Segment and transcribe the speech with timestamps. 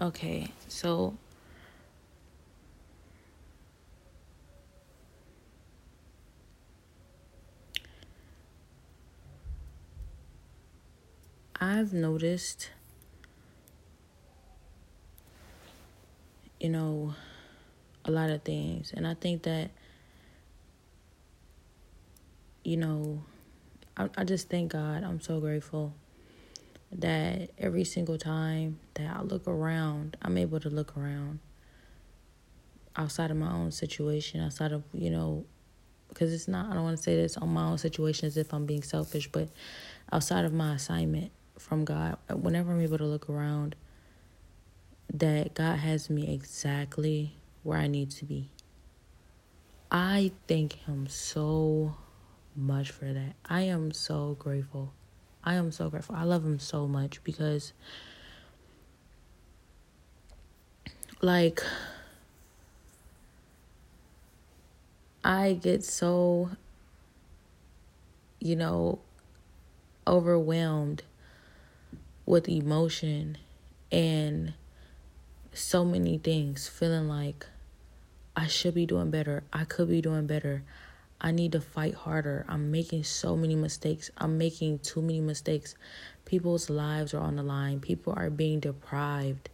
[0.00, 1.16] Okay, so
[11.60, 12.70] I've noticed,
[16.58, 17.14] you know,
[18.04, 18.92] a lot of things.
[18.96, 19.70] And I think that,
[22.64, 23.22] you know,
[23.96, 25.04] I, I just thank God.
[25.04, 25.94] I'm so grateful
[26.98, 31.40] that every single time that I look around, I'm able to look around
[32.96, 35.44] outside of my own situation, outside of, you know,
[36.08, 38.52] because it's not, I don't want to say this on my own situation as if
[38.54, 39.48] I'm being selfish, but
[40.12, 43.74] outside of my assignment from God, whenever I'm able to look around,
[45.12, 48.50] that God has me exactly where I need to be.
[49.90, 51.96] I thank Him so
[52.56, 53.34] much for that.
[53.44, 54.92] I am so grateful.
[55.44, 56.16] I am so grateful.
[56.16, 57.74] I love Him so much because,
[61.20, 61.62] like,
[65.22, 66.50] I get so,
[68.40, 69.00] you know,
[70.06, 71.02] overwhelmed
[72.26, 73.36] with emotion
[73.92, 74.54] and
[75.52, 77.46] so many things, feeling like
[78.34, 79.44] I should be doing better.
[79.52, 80.62] I could be doing better.
[81.24, 82.44] I need to fight harder.
[82.50, 84.10] I'm making so many mistakes.
[84.18, 85.74] I'm making too many mistakes.
[86.26, 87.80] People's lives are on the line.
[87.80, 89.48] People are being deprived.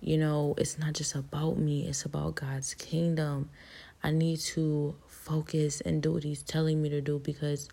[0.00, 3.50] You know, it's not just about me, it's about God's kingdom.
[4.04, 7.68] I need to focus and do what He's telling me to do because,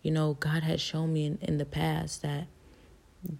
[0.00, 2.46] you know, God has shown me in, in the past that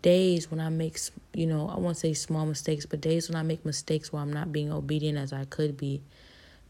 [0.02, 0.98] days when I make,
[1.32, 4.34] you know, I won't say small mistakes, but days when I make mistakes where I'm
[4.34, 6.02] not being obedient as I could be,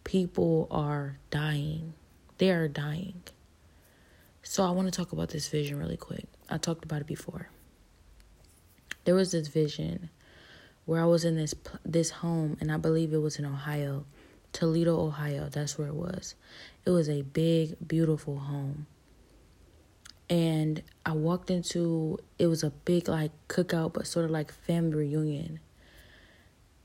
[0.05, 1.95] people are dying.
[2.41, 3.23] They are dying.
[4.43, 6.25] So I want to talk about this vision really quick.
[6.49, 7.51] I talked about it before.
[9.05, 10.09] There was this vision
[10.87, 14.07] where I was in this this home and I believe it was in Ohio,
[14.55, 15.51] Toledo, Ohio.
[15.51, 16.35] That's where it was.
[16.87, 18.87] It was a big, beautiful home
[20.31, 24.97] and I walked into it was a big like cookout but sort of like family
[24.97, 25.61] reunion.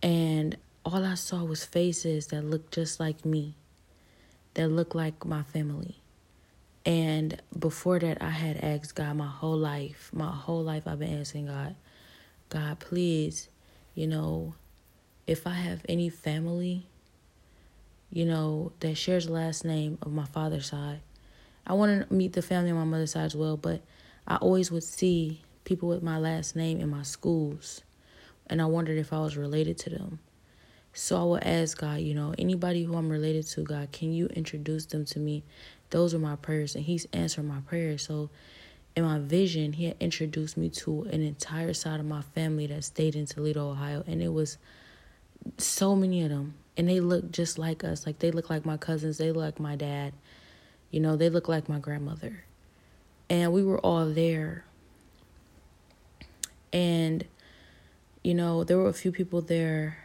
[0.03, 3.56] And all I saw was faces that looked just like me.
[4.56, 5.98] That looked like my family.
[6.86, 11.20] And before that I had asked God my whole life, my whole life I've been
[11.20, 11.76] asking God,
[12.50, 13.50] God, please,
[13.96, 14.54] you know,
[15.26, 16.86] if I have any family,
[18.12, 21.02] you know, that shares the last name of my father's side,
[21.66, 23.82] I want to meet the family on my mother's side as well, but
[24.28, 27.82] I always would see people with my last name in my schools,
[28.48, 30.20] and I wondered if I was related to them.
[30.95, 34.25] So I will ask God, you know, anybody who I'm related to, God, can you
[34.28, 35.44] introduce them to me?
[35.91, 38.01] Those are my prayers, and He's answering my prayers.
[38.01, 38.31] So
[38.95, 42.83] in my vision, He had introduced me to an entire side of my family that
[42.83, 44.57] stayed in Toledo, Ohio, and it was
[45.59, 48.07] so many of them, and they look just like us.
[48.07, 50.13] Like they look like my cousins, they look like my dad
[50.95, 52.45] you know, they look like my grandmother.
[53.29, 54.63] And we were all there.
[56.72, 57.25] And,
[58.23, 59.97] you know, there were a few people there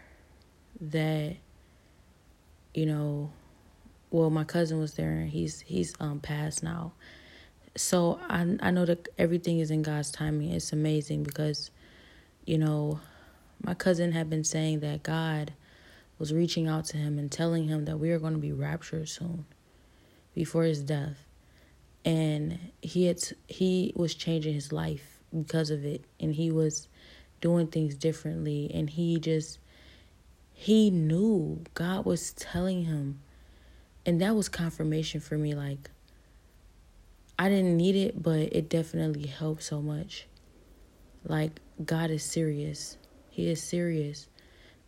[0.81, 1.37] that,
[2.75, 3.31] you know,
[4.11, 6.93] well, my cousin was there and he's he's um passed now.
[7.77, 10.51] So I I know that everything is in God's timing.
[10.51, 11.71] It's amazing because,
[12.45, 13.01] you know,
[13.63, 15.53] my cousin had been saying that God
[16.19, 19.09] was reaching out to him and telling him that we are going to be raptured
[19.09, 19.47] soon
[20.35, 21.27] before his death
[22.05, 26.89] and he had he was changing his life because of it and he was
[27.41, 29.59] doing things differently and he just
[30.61, 33.21] he knew God was telling him
[34.05, 35.91] and that was confirmation for me like
[37.39, 40.27] I didn't need it but it definitely helped so much
[41.25, 42.99] like God is serious
[43.31, 44.29] he is serious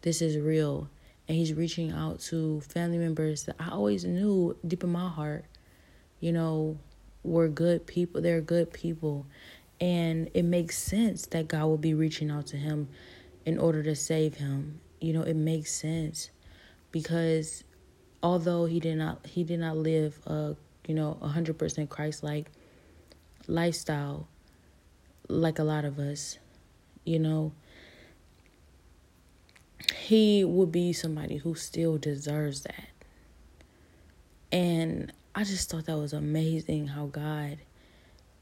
[0.02, 0.90] this is real
[1.26, 5.46] and he's reaching out to family members that I always knew deep in my heart,
[6.20, 6.76] you know,
[7.22, 8.20] were good people.
[8.20, 9.26] They're good people.
[9.80, 12.88] And it makes sense that God will be reaching out to him
[13.46, 14.80] in order to save him.
[15.02, 16.30] You know, it makes sense
[16.92, 17.64] because
[18.22, 20.54] although he did not he did not live a,
[20.86, 22.46] you know, 100% Christ-like
[23.48, 24.28] lifestyle
[25.28, 26.38] like a lot of us,
[27.04, 27.52] you know,
[29.92, 32.88] he would be somebody who still deserves that.
[34.52, 37.58] And I just thought that was amazing how God,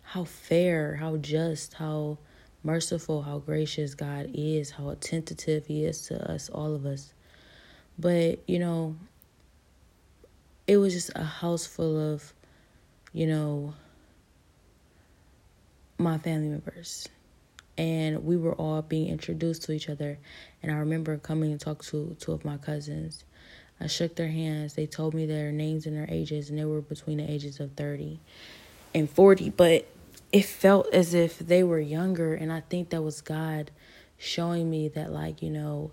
[0.03, 2.19] how fair, how just, how
[2.63, 7.13] merciful, how gracious God is, how attentive He is to us, all of us.
[7.99, 8.97] But, you know,
[10.67, 12.33] it was just a house full of,
[13.13, 13.75] you know,
[15.99, 17.09] my family members.
[17.79, 20.19] and we were all being introduced to each other.
[20.63, 23.25] And I remember coming and talk to two of my cousins.
[23.81, 24.75] I shook their hands.
[24.75, 27.73] They told me their names and their ages, and they were between the ages of
[27.73, 28.21] 30
[28.95, 29.51] and 40.
[29.51, 29.87] But
[30.33, 32.35] it felt as if they were younger.
[32.35, 33.71] And I think that was God
[34.17, 35.93] showing me that, like, you know,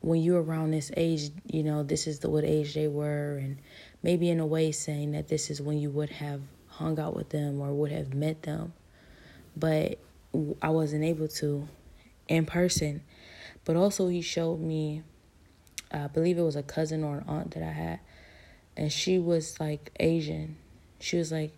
[0.00, 3.38] when you're around this age, you know, this is the what age they were.
[3.38, 3.58] And
[4.02, 7.30] maybe in a way saying that this is when you would have hung out with
[7.30, 8.72] them or would have met them.
[9.56, 9.98] But
[10.62, 11.66] I wasn't able to
[12.28, 13.02] in person.
[13.64, 15.02] But also, he showed me
[15.90, 18.00] I believe it was a cousin or an aunt that I had,
[18.76, 20.56] and she was like Asian.
[20.98, 21.52] She was like,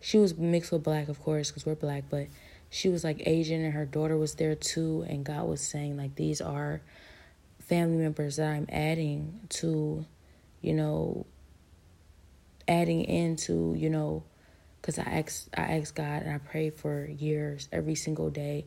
[0.00, 2.26] she was mixed with black, of course, because we're black, but
[2.70, 5.04] she was like Asian, and her daughter was there too.
[5.08, 6.80] And God was saying like these are
[7.58, 10.04] family members that I'm adding to,
[10.62, 11.26] you know,
[12.66, 14.22] adding into, you know,
[14.80, 18.66] because I asked I asked God and I prayed for years every single day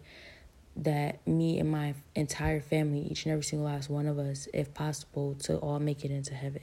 [0.76, 4.74] that me and my entire family, each and every single last one of us, if
[4.74, 6.62] possible, to all make it into heaven.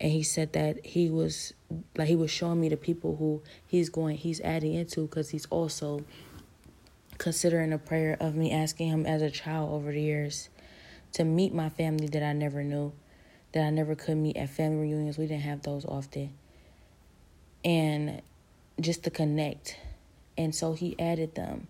[0.00, 1.54] And he said that he was
[1.96, 5.46] like he was showing me the people who he's going he's adding into because he's
[5.46, 6.04] also
[7.18, 10.48] considering a prayer of me asking him as a child over the years
[11.12, 12.92] to meet my family that I never knew,
[13.52, 15.16] that I never could meet at family reunions.
[15.16, 16.34] We didn't have those often.
[17.64, 18.20] And
[18.80, 19.78] just to connect.
[20.36, 21.68] And so he added them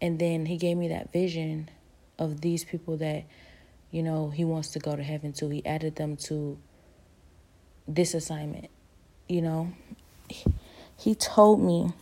[0.00, 1.70] and then he gave me that vision
[2.18, 3.24] of these people that,
[3.90, 5.48] you know, he wants to go to heaven to.
[5.48, 6.58] He added them to
[7.86, 8.68] this assignment,
[9.28, 9.72] you know.
[10.98, 11.92] He told me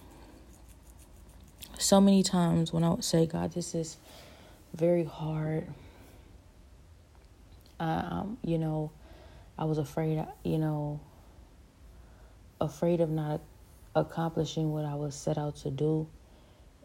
[1.79, 3.97] so many times when I would say, God, this is
[4.75, 5.67] very hard.
[7.81, 8.91] Um, you know,
[9.59, 11.01] I was afraid, you know,
[12.61, 13.41] afraid of not
[13.95, 16.09] accomplishing what I was set out to do.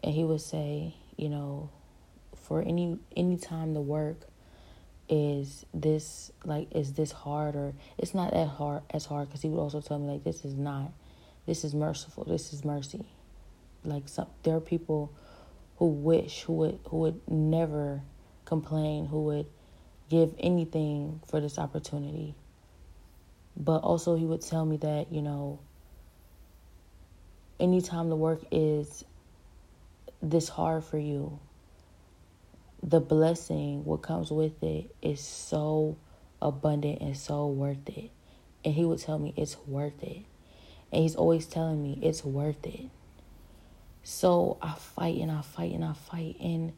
[0.02, 1.70] And he would say, you know,
[2.34, 4.26] for any any time to work
[5.10, 9.48] is this like is this hard or it's not that hard as hard because he
[9.48, 10.92] would also tell me like this is not
[11.46, 13.04] this is merciful this is mercy.
[13.84, 15.12] Like some there are people
[15.76, 18.02] who wish who would who would never
[18.44, 19.46] complain who would
[20.08, 22.34] give anything for this opportunity.
[23.56, 25.58] But also he would tell me that you know
[27.58, 29.04] anytime the work is
[30.22, 31.38] this hard for you,
[32.90, 35.96] the blessing, what comes with it, is so
[36.42, 38.10] abundant and so worth it.
[38.64, 40.24] And he would tell me it's worth it.
[40.92, 42.90] And he's always telling me it's worth it.
[44.02, 46.36] So I fight and I fight and I fight.
[46.40, 46.72] And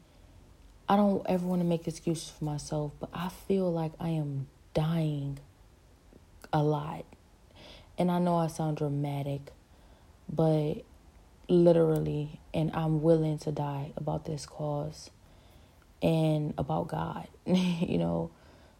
[0.87, 4.47] I don't ever want to make excuses for myself, but I feel like I am
[4.75, 5.39] dying
[6.51, 7.05] a lot.
[7.97, 9.51] And I know I sound dramatic,
[10.29, 10.83] but
[11.49, 15.09] literally, and I'm willing to die about this cause
[16.03, 18.29] and about God, you know.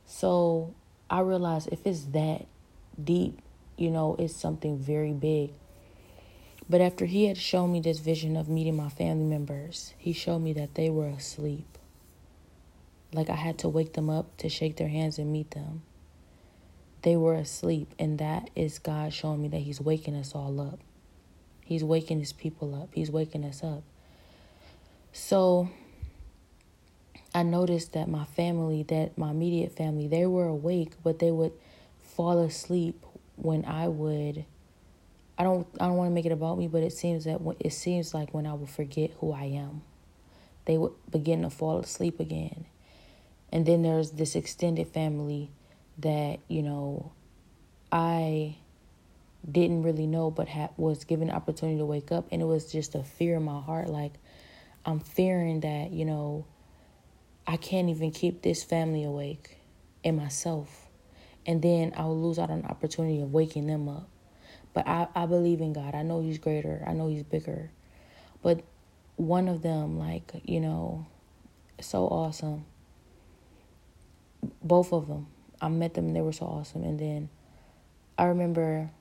[0.05, 0.75] So
[1.09, 2.45] I realized if it's that
[3.01, 3.41] deep,
[3.77, 5.51] you know, it's something very big.
[6.69, 10.39] But after he had shown me this vision of meeting my family members, he showed
[10.39, 11.77] me that they were asleep.
[13.13, 15.83] Like I had to wake them up to shake their hands and meet them.
[17.03, 20.79] They were asleep, and that is God showing me that He's waking us all up.
[21.65, 22.89] He's waking his people up.
[22.93, 23.83] He's waking us up.
[25.11, 25.69] So
[27.33, 31.53] I noticed that my family, that my immediate family, they were awake, but they would
[31.99, 33.03] fall asleep
[33.35, 34.45] when I would
[35.37, 37.55] I don't I don't want to make it about me, but it seems that when,
[37.59, 39.81] it seems like when I would forget who I am,
[40.65, 42.65] they would begin to fall asleep again.
[43.51, 45.49] And then there's this extended family
[45.99, 47.11] that, you know,
[47.91, 48.57] I
[49.49, 52.71] didn't really know but ha- was given the opportunity to wake up and it was
[52.71, 54.13] just a fear in my heart like
[54.85, 56.45] i'm fearing that you know
[57.47, 59.57] i can't even keep this family awake
[60.03, 60.87] and myself.
[61.45, 64.07] And then i'll lose out on the opportunity of waking them up.
[64.73, 65.93] But I, I believe in god.
[65.95, 66.83] I know he's greater.
[66.87, 67.69] I know he's bigger.
[68.41, 68.63] But
[69.15, 71.05] one of them like you know
[71.79, 72.65] so awesome.
[74.61, 75.27] Both of them.
[75.61, 76.83] I met them and they were so awesome.
[76.83, 77.29] And then
[78.17, 78.91] i remember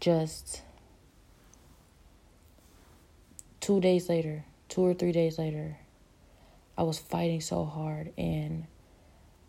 [0.00, 0.62] just
[3.60, 5.76] two days later, two or three days later,
[6.80, 8.64] I was fighting so hard and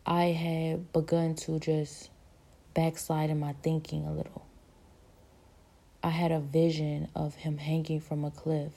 [0.05, 2.09] I had begun to just
[2.73, 4.45] backslide in my thinking a little.
[6.03, 8.73] I had a vision of him hanging from a cliff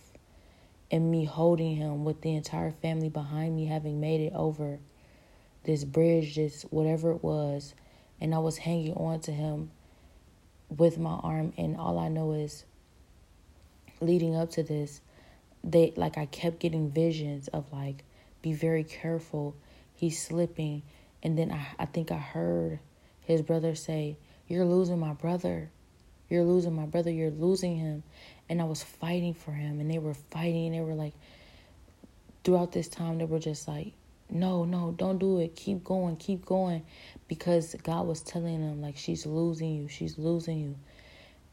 [0.89, 4.79] and me holding him with the entire family behind me having made it over
[5.65, 7.75] this bridge, this whatever it was,
[8.21, 9.73] and I was hanging on to him
[10.69, 12.65] with my arm, and all I know is
[14.01, 15.01] leading up to this,
[15.65, 18.05] they like I kept getting visions of like
[18.45, 19.57] be very careful.
[19.95, 20.83] He's slipping.
[21.23, 22.79] And then I, I think I heard
[23.23, 25.71] his brother say, You're losing my brother.
[26.29, 27.11] You're losing my brother.
[27.11, 28.03] You're losing him.
[28.49, 29.81] And I was fighting for him.
[29.81, 30.73] And they were fighting.
[30.73, 31.15] They were like,
[32.45, 33.95] throughout this time, they were just like,
[34.29, 35.57] No, no, don't do it.
[35.57, 36.17] Keep going.
[36.17, 36.85] Keep going.
[37.29, 39.89] Because God was telling them, like, she's losing you.
[39.89, 40.77] She's losing you.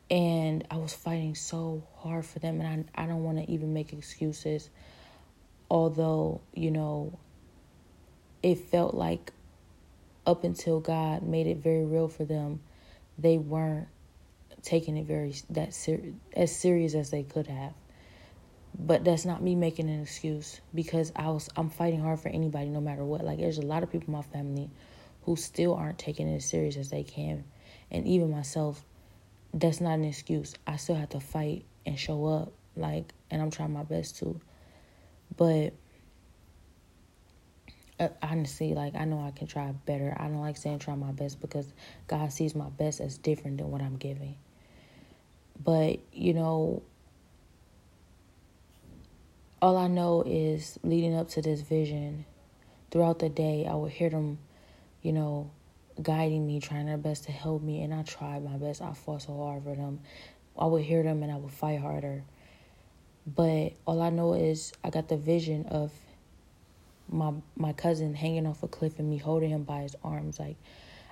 [0.10, 2.60] And I was fighting so hard for them.
[2.60, 4.70] And I, I don't want to even make excuses
[5.72, 7.18] although, you know,
[8.44, 9.32] it felt like
[10.28, 12.60] up until God made it very real for them,
[13.18, 13.88] they weren't
[14.62, 17.74] taking it very that ser- as serious as they could have.
[18.78, 22.68] But that's not me making an excuse because I was I'm fighting hard for anybody
[22.68, 23.24] no matter what.
[23.24, 24.70] Like there's a lot of people in my family
[25.24, 27.46] who still aren't taking it as serious as they can.
[27.90, 28.84] And even myself,
[29.54, 30.54] that's not an excuse.
[30.68, 34.42] I still have to fight and show up like and I'm trying my best to.
[35.36, 35.74] But
[38.00, 40.16] uh, honestly, like I know I can try better.
[40.18, 41.72] I don't like saying try my best because
[42.08, 44.36] God sees my best as different than what I'm giving.
[45.64, 46.82] But, you know,
[49.62, 52.26] all I know is leading up to this vision,
[52.90, 54.40] throughout the day, I would hear them,
[55.04, 55.52] you know,
[56.02, 58.82] guiding me, trying their best to help me, and I tried my best.
[58.82, 60.00] I fought so hard for them.
[60.58, 62.24] I would hear them and I would fight harder.
[63.26, 65.92] But all I know is I got the vision of
[67.10, 70.56] my my cousin hanging off a cliff and me holding him by his arms like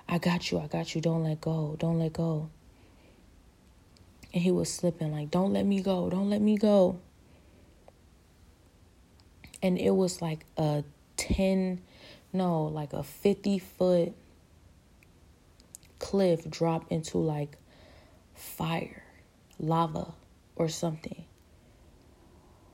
[0.08, 2.50] I got you, I got you, don't let go, don't let go.
[4.32, 6.98] And he was slipping like don't let me go, don't let me go.
[9.62, 10.84] And it was like a
[11.16, 11.80] 10
[12.32, 14.12] no, like a 50 foot
[15.98, 17.56] cliff drop into like
[18.34, 19.02] fire,
[19.58, 20.12] lava
[20.56, 21.24] or something.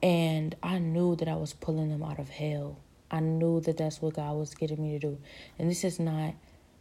[0.07, 2.79] And I knew that I was pulling them out of hell.
[3.11, 5.17] I knew that that's what God was getting me to do.
[5.59, 6.33] And this is not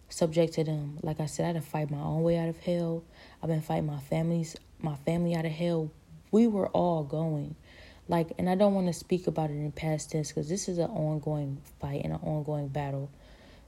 [0.08, 1.00] subject to them.
[1.02, 3.02] Like I said, I had to fight my own way out of hell.
[3.42, 5.90] I've been fighting my family's my family out of hell.
[6.30, 7.56] We were all going.
[8.06, 10.78] Like and I don't want to speak about it in past tense because this is
[10.78, 13.10] an ongoing fight and an ongoing battle.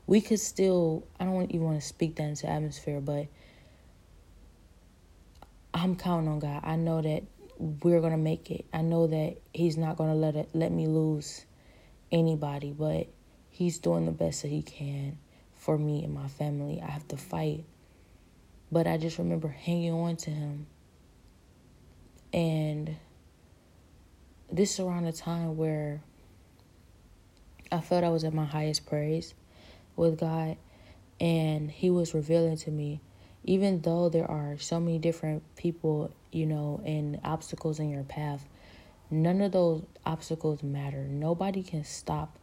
[0.07, 3.27] We could still I don't even want to speak that into atmosphere, but
[5.75, 6.61] I'm counting on God.
[6.62, 7.25] I know that
[7.59, 8.65] we're gonna make it.
[8.73, 11.45] I know that He's not gonna let it let me lose
[12.12, 13.09] anybody, but
[13.50, 15.19] He's doing the best that He can
[15.55, 16.81] for me and my family.
[16.81, 17.65] I have to fight,
[18.71, 20.67] but I just remember hanging on to Him,
[22.33, 22.97] and
[24.50, 26.00] this is around a time where
[27.73, 29.35] I felt I was at my highest praise
[29.97, 30.57] with God,
[31.21, 33.00] and He was revealing to me
[33.49, 38.47] even though there are so many different people, you know, and obstacles in your path,
[39.11, 41.05] none of those obstacles matter.
[41.05, 42.38] Nobody can stop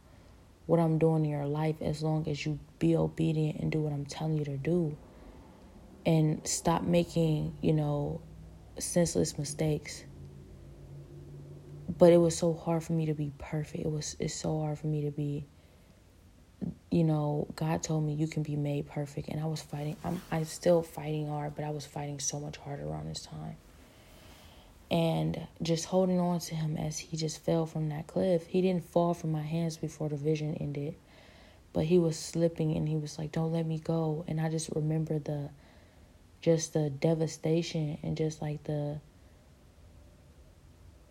[0.66, 3.92] what I'm doing in your life as long as you be obedient and do what
[3.92, 4.96] I'm telling you to do.
[6.04, 8.20] And stop making, you know,
[8.80, 10.02] senseless mistakes.
[11.98, 13.84] But it was so hard for me to be perfect.
[13.84, 15.46] It was it's so hard for me to be
[16.96, 19.98] you know, God told me you can be made perfect, and I was fighting.
[20.02, 23.56] I'm I'm still fighting hard, but I was fighting so much harder around this time.
[24.90, 28.46] And just holding on to him as he just fell from that cliff.
[28.46, 30.94] He didn't fall from my hands before the vision ended,
[31.74, 34.70] but he was slipping, and he was like, "Don't let me go." And I just
[34.74, 35.50] remember the,
[36.40, 39.00] just the devastation and just like the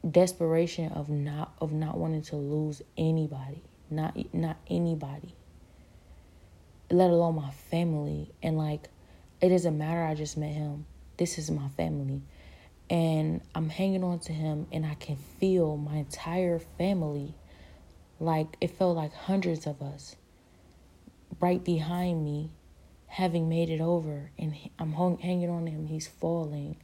[0.09, 5.35] desperation of not of not wanting to lose anybody not not anybody
[6.89, 8.31] let alone my family.
[8.43, 8.89] And like
[9.41, 10.03] it doesn't matter.
[10.03, 10.85] I just met him.
[11.17, 12.21] This is my family.
[12.89, 17.33] And i'm hanging on to him and i can feel my entire family.
[18.19, 20.15] Like it felt like hundreds of us
[21.39, 22.51] right behind me
[23.07, 24.31] having made it over.
[24.37, 25.87] And i'm hung, hanging on to him.
[25.87, 26.77] He's falling.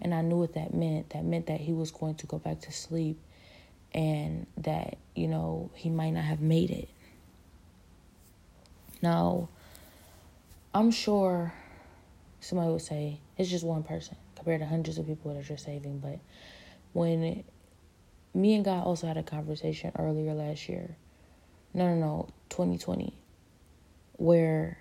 [0.00, 1.10] And i knew what that meant.
[1.10, 3.20] That meant that he was going to go back to sleep
[3.92, 6.88] and that, you know, he might not have made it.
[9.02, 9.48] Now,
[10.74, 11.52] I'm sure
[12.40, 15.98] somebody would say it's just one person compared to hundreds of people that you're saving.
[15.98, 16.18] But
[16.92, 17.44] when
[18.34, 20.96] me and God also had a conversation earlier last year,
[21.74, 23.18] no, no, no, 2020,
[24.14, 24.78] where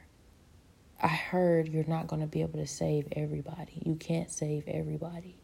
[1.01, 3.81] I heard you're not going to be able to save everybody.
[3.85, 5.37] You can't save everybody.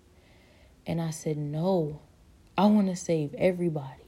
[0.87, 2.01] And I said, no,
[2.57, 4.00] I want to save everybody.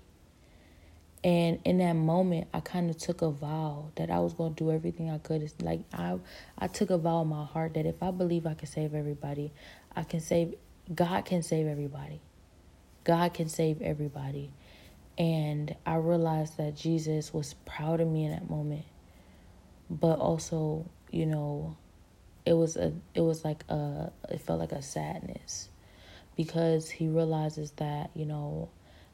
[1.24, 4.64] And in that moment, I kind of took a vow that I was going to
[4.64, 5.42] do everything I could.
[5.42, 6.20] It's like I,
[6.58, 9.54] I took a vow in my heart that if I believe I can save everybody,
[9.96, 10.56] I can save.
[10.94, 12.20] God can save everybody.
[13.06, 14.52] God can save everybody.
[15.18, 18.84] And I realized that Jesus was proud of me in that moment.
[19.90, 21.78] But also, you know,
[22.46, 25.70] it was a it was like a it felt like a sadness
[26.36, 28.70] because he realizes that, you know,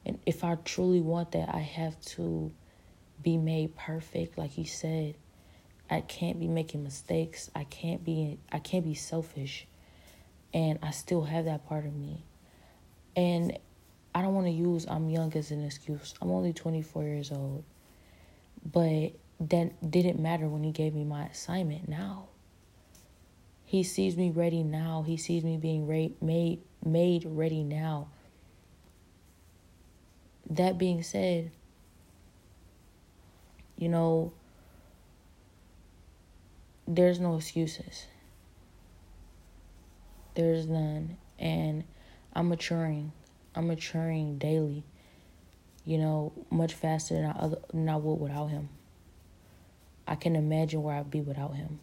[0.06, 2.52] and if I truly want that, I have to
[3.22, 5.16] be made perfect like he said.
[5.90, 7.50] I can't be making mistakes.
[7.54, 9.66] I can't be I can't be selfish.
[10.54, 12.24] And I still have that part of me.
[13.16, 13.58] And
[14.14, 16.14] I don't want to use I'm young as an excuse.
[16.20, 17.64] I'm only 24 years old.
[18.64, 22.28] But that didn't matter when he gave me my assignment now.
[23.64, 25.04] He sees me ready now.
[25.06, 28.08] He sees me being ra- made made ready now.
[30.50, 31.52] That being said,
[33.78, 34.32] you know,
[36.86, 38.06] there's no excuses.
[40.34, 41.16] There's none.
[41.38, 41.84] And
[42.34, 43.12] I'm maturing.
[43.54, 44.84] I'm maturing daily,
[45.84, 48.68] you know, much faster than I, other, than I would without him.
[50.06, 51.80] I can imagine where I'd be without him.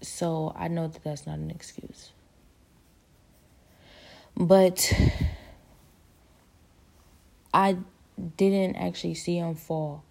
[0.00, 2.12] So I know that that's not an excuse.
[4.36, 4.92] But
[7.54, 7.76] I
[8.36, 10.04] didn't actually see him fall,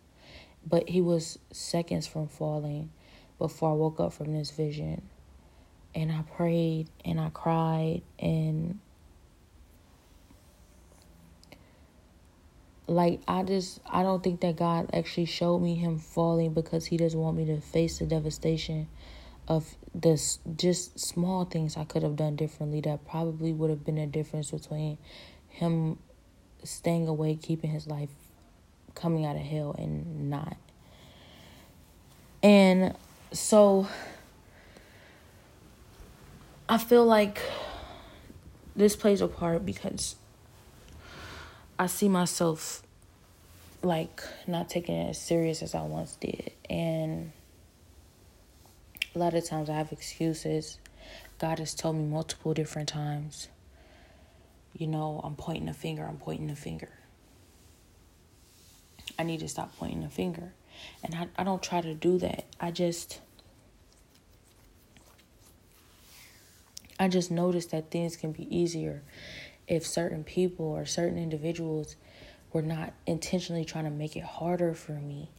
[0.66, 2.90] but he was seconds from falling
[3.38, 5.02] before I woke up from this vision.
[5.94, 8.80] And I prayed and I cried and
[12.88, 16.98] like I just I don't think that God actually showed me him falling because he
[16.98, 18.88] doesn't want me to face the devastation
[19.48, 24.00] of this just small things I could have done differently that probably would have been
[24.00, 24.98] a difference between
[25.50, 26.00] him
[26.64, 28.10] staying away, keeping his life
[28.96, 30.58] coming out of hell and not.
[32.42, 32.96] And
[33.32, 33.88] so
[36.68, 37.40] I feel like
[38.76, 40.16] this plays a part because
[41.78, 42.84] I see myself
[43.82, 46.52] like not taking it as serious as I once did.
[46.70, 47.32] And
[49.16, 50.78] a lot of times I have excuses.
[51.40, 53.50] God has told me multiple different times,
[54.76, 56.90] you know, I'm pointing a finger, I'm pointing a finger.
[59.18, 60.54] I need to stop pointing a finger.
[61.04, 62.46] And I, I don't try to do that.
[62.60, 63.22] I just
[67.00, 69.02] I just noticed that things can be easier
[69.68, 71.96] if certain people or certain individuals
[72.52, 75.30] were not intentionally trying to make it harder for me.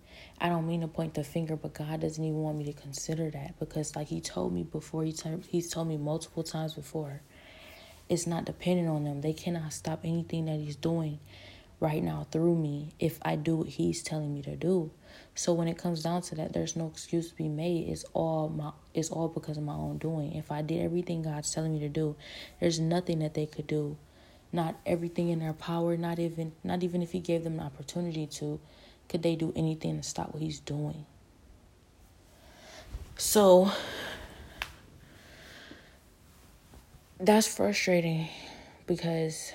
[0.41, 3.31] I don't mean to point the finger, but God doesn't even want me to consider
[3.31, 7.23] that because, like He told me before, He t- He's told me multiple times before,
[8.09, 9.21] it's not dependent on them.
[9.21, 11.19] They cannot stop anything that He's doing
[11.81, 14.91] right now through me if I do what He's telling me to do.
[15.35, 17.89] So when it comes down to that, there's no excuse to be made.
[17.89, 20.35] It's all my it's all because of my own doing.
[20.35, 22.17] If I did everything God's telling me to do,
[22.61, 23.97] there's nothing that they could do.
[24.53, 28.27] Not everything in their power, not even not even if he gave them an opportunity
[28.27, 28.61] to,
[29.09, 31.05] could they do anything to stop what he's doing.
[33.17, 33.71] So
[37.19, 38.29] that's frustrating
[38.87, 39.53] because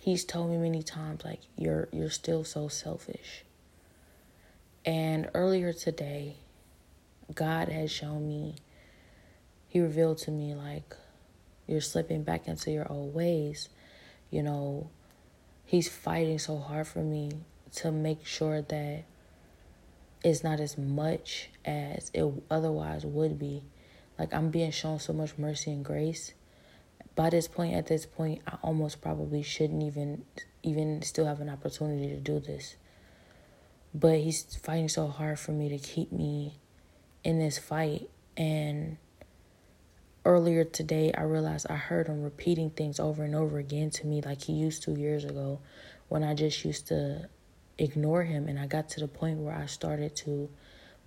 [0.00, 3.44] he's told me many times like you're you're still so selfish.
[4.84, 6.36] And earlier today,
[7.34, 8.56] God has shown me
[9.68, 10.94] he revealed to me like
[11.66, 13.70] you're slipping back into your old ways.
[14.30, 14.90] You know,
[15.64, 17.30] he's fighting so hard for me
[17.76, 19.04] to make sure that
[20.22, 23.62] it's not as much as it otherwise would be.
[24.22, 26.32] Like I'm being shown so much mercy and grace.
[27.16, 30.24] By this point at this point I almost probably shouldn't even
[30.62, 32.76] even still have an opportunity to do this.
[33.92, 36.60] But he's fighting so hard for me to keep me
[37.24, 38.10] in this fight.
[38.36, 38.98] And
[40.24, 44.22] earlier today I realized I heard him repeating things over and over again to me
[44.22, 45.58] like he used to years ago
[46.08, 47.28] when I just used to
[47.76, 48.46] ignore him.
[48.46, 50.48] And I got to the point where I started to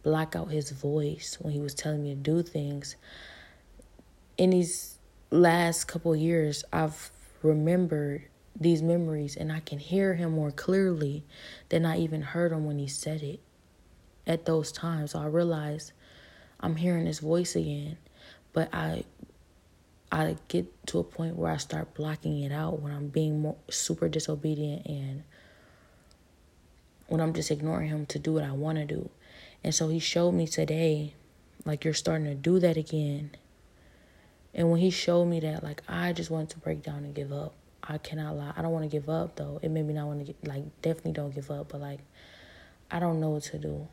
[0.06, 2.96] block out his voice when he was telling me to do things.
[4.38, 5.00] In these
[5.32, 7.10] last couple years, I've
[7.42, 11.24] remembered these memories and I can hear him more clearly
[11.70, 13.40] than I even heard him when he said it
[14.28, 15.16] at those times.
[15.16, 15.92] I realized
[16.60, 17.98] I'm hearing his voice again,
[18.54, 19.06] but I
[20.12, 23.58] I get to a point where I start blocking it out when I'm being more,
[23.70, 25.24] super disobedient and
[27.08, 29.10] when I'm just ignoring him to do what I want to do.
[29.66, 31.16] And so he showed me today
[31.66, 33.32] like you're starting to do that again
[34.56, 37.34] and when he showed me that, like, I just wanted to break down and give
[37.34, 37.54] up.
[37.84, 38.54] I cannot lie.
[38.56, 39.60] I don't want to give up, though.
[39.62, 41.74] It made me not want to get, like, definitely don't give up.
[41.74, 42.00] But, like,
[42.90, 43.86] I don't know what to do.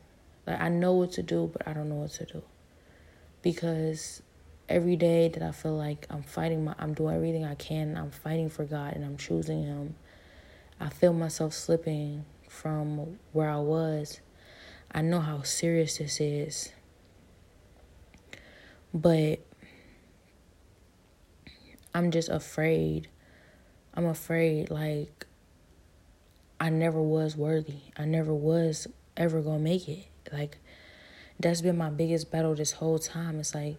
[0.47, 2.41] Like, I know what to do, but I don't know what to do.
[3.41, 4.23] Because
[4.69, 8.11] every day that I feel like I'm fighting my I'm doing everything I can, I'm
[8.11, 9.95] fighting for God and I'm choosing him.
[10.79, 14.21] I feel myself slipping from where I was.
[14.93, 16.71] I know how serious this is.
[18.93, 19.39] But
[21.93, 23.07] I'm just afraid.
[23.95, 25.25] I'm afraid like
[26.59, 27.81] I never was worthy.
[27.97, 30.05] I never was ever to make it.
[30.31, 30.57] Like
[31.39, 33.39] that's been my biggest battle this whole time.
[33.39, 33.77] It's like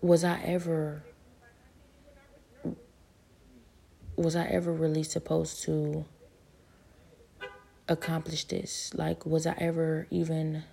[0.00, 1.02] was I ever
[4.16, 6.04] was I ever really supposed to
[7.88, 8.92] accomplish this?
[8.94, 10.64] Like was I ever even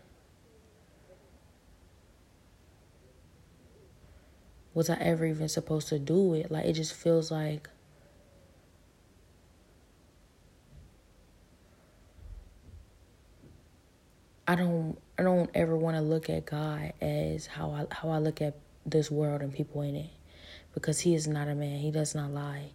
[4.73, 6.51] was I ever even supposed to do it?
[6.51, 7.69] Like it just feels like
[14.47, 18.17] I don't I don't ever want to look at God as how I how I
[18.17, 20.09] look at this world and people in it
[20.73, 21.79] because he is not a man.
[21.79, 22.71] He does not lie.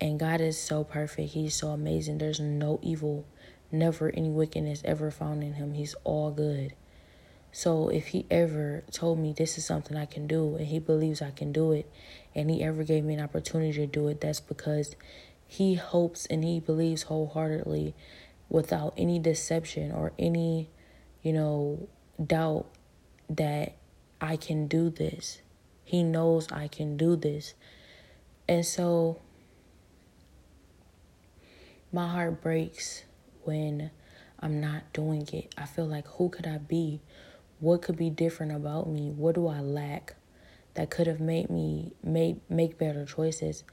[0.00, 1.30] And God is so perfect.
[1.30, 2.18] He's so amazing.
[2.18, 3.24] There's no evil,
[3.70, 5.74] never any wickedness ever found in him.
[5.74, 6.74] He's all good.
[7.52, 11.22] So if he ever told me this is something I can do and he believes
[11.22, 11.90] I can do it
[12.34, 14.94] and he ever gave me an opportunity to do it, that's because
[15.46, 17.94] he hopes and he believes wholeheartedly
[18.48, 20.68] without any deception or any,
[21.22, 21.88] you know,
[22.24, 22.66] doubt
[23.30, 23.76] that
[24.20, 25.40] I can do this.
[25.84, 27.54] He knows I can do this.
[28.48, 29.20] And so
[31.92, 33.04] my heart breaks
[33.46, 33.90] when
[34.40, 35.54] I'm not doing it.
[35.56, 37.00] I feel like who could I be?
[37.60, 39.10] What could be different about me?
[39.10, 40.14] What do I lack
[40.74, 43.64] that could have made me make make better choices?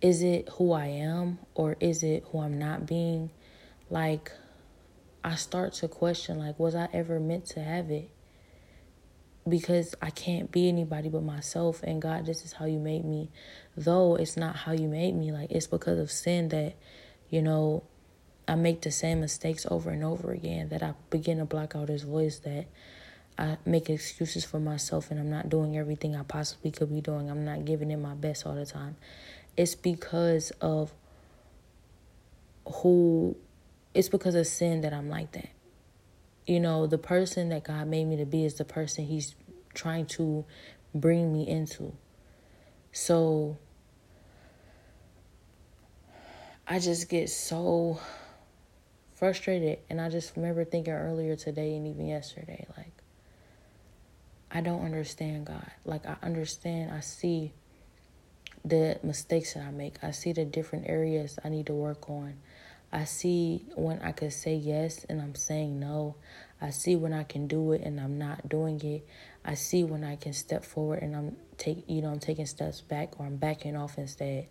[0.00, 3.30] Is it who I am or is it who I'm not being?
[3.88, 4.32] Like
[5.22, 8.10] I start to question like was I ever meant to have it?
[9.48, 11.82] because I can't be anybody but myself.
[11.82, 13.30] And God, this is how you made me.
[13.76, 16.74] Though it's not how you made me, like it's because of sin that,
[17.28, 17.82] you know,
[18.50, 21.88] I make the same mistakes over and over again, that I begin to block out
[21.88, 22.66] His voice, that
[23.38, 27.30] I make excuses for myself and I'm not doing everything I possibly could be doing.
[27.30, 28.96] I'm not giving it my best all the time.
[29.56, 30.92] It's because of
[32.66, 33.36] who,
[33.94, 35.48] it's because of sin that I'm like that
[36.50, 39.36] you know, the person that God made me to be is the person He's
[39.72, 40.44] trying to
[40.92, 41.92] bring me into.
[42.90, 43.56] So
[46.66, 48.00] I just get so
[49.20, 49.78] frustrated.
[49.90, 52.92] And I just remember thinking earlier today and even yesterday, like,
[54.50, 55.70] I don't understand God.
[55.84, 57.52] Like, I understand, I see
[58.64, 62.38] the mistakes that I make, I see the different areas I need to work on.
[62.92, 66.16] I see when I can say yes and I'm saying no.
[66.60, 69.06] I see when I can do it and I'm not doing it.
[69.44, 72.80] I see when I can step forward and I'm take you know I'm taking steps
[72.80, 74.48] back or I'm backing off instead.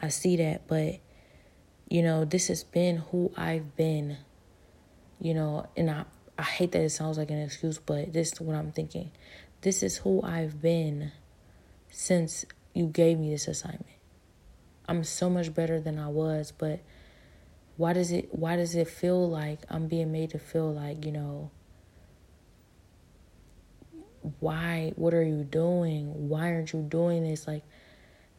[0.00, 1.00] I see that, but
[1.88, 4.18] you know this has been who I've been.
[5.20, 6.04] You know, and I
[6.38, 9.10] I hate that it sounds like an excuse, but this is what I'm thinking.
[9.60, 11.12] This is who I've been
[11.90, 12.44] since
[12.74, 13.86] you gave me this assignment.
[14.86, 16.80] I'm so much better than I was, but
[17.76, 21.12] why does it why does it feel like I'm being made to feel like, you
[21.12, 21.50] know,
[24.40, 26.28] why what are you doing?
[26.28, 27.46] Why aren't you doing this?
[27.46, 27.62] Like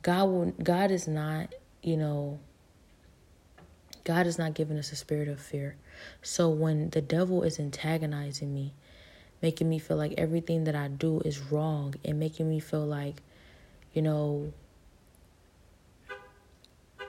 [0.01, 2.39] God will God is not, you know,
[4.05, 5.75] God is not giving us a spirit of fear.
[6.21, 8.73] So when the devil is antagonizing me,
[9.41, 13.21] making me feel like everything that I do is wrong and making me feel like,
[13.93, 14.53] you know,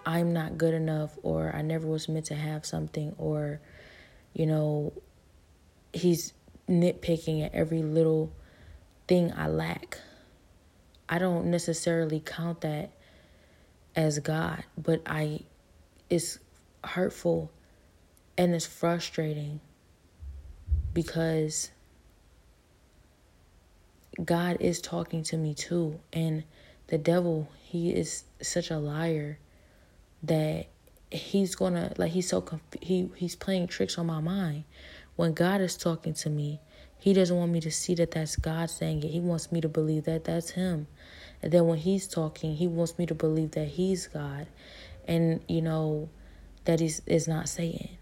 [0.07, 3.61] I'm not good enough or I never was meant to have something or
[4.35, 4.93] you know
[5.93, 6.33] he's
[6.69, 8.33] nitpicking at every little
[9.09, 9.99] thing I lack.
[11.09, 12.91] I don't necessarily count that
[13.97, 15.41] as God, but I
[16.09, 16.39] it's
[16.87, 17.51] hurtful
[18.39, 19.61] and it's frustrating
[20.93, 21.71] because
[24.25, 26.01] God is talking to me too.
[26.13, 26.45] And
[26.89, 29.39] the devil he is such a liar
[30.23, 30.67] that
[31.11, 34.65] he's gonna like he's so conf- he he's playing tricks on my mind.
[35.17, 36.61] When god is talking to me
[36.99, 39.09] he doesn't want me to see that that's god saying it.
[39.09, 40.87] He wants me to believe that that's him.
[41.43, 44.47] And then when he's talking he wants me to believe that he's god.
[45.07, 46.09] And you know
[46.67, 47.97] that he's is not saying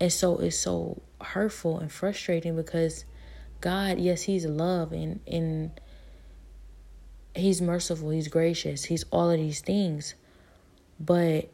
[0.00, 3.04] and so it's so hurtful and frustrating because
[3.60, 5.70] god yes he's love and and
[7.34, 10.14] he's merciful he's gracious he's all of these things
[11.00, 11.48] but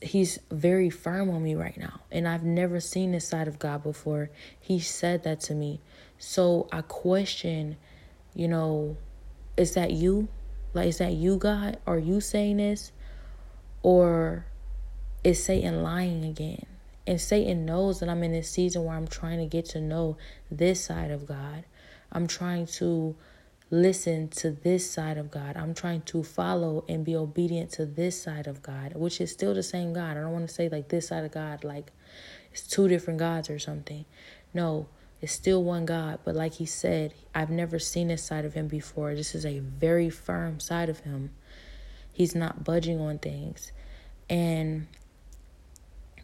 [0.00, 3.82] he's very firm on me right now and i've never seen this side of god
[3.82, 5.80] before he said that to me
[6.18, 7.76] so i question
[8.34, 8.96] you know,
[9.56, 10.28] is that you?
[10.72, 11.78] Like, is that you, God?
[11.86, 12.92] Are you saying this?
[13.82, 14.46] Or
[15.22, 16.66] is Satan lying again?
[17.06, 20.16] And Satan knows that I'm in this season where I'm trying to get to know
[20.50, 21.64] this side of God.
[22.12, 23.16] I'm trying to
[23.70, 25.56] listen to this side of God.
[25.56, 29.54] I'm trying to follow and be obedient to this side of God, which is still
[29.54, 30.16] the same God.
[30.16, 31.92] I don't want to say like this side of God, like
[32.52, 34.04] it's two different gods or something.
[34.52, 34.88] No,
[35.20, 36.20] it's still one God.
[36.24, 39.14] But like he said, I've never seen this side of him before.
[39.14, 41.30] This is a very firm side of him.
[42.12, 43.72] He's not budging on things.
[44.28, 44.88] And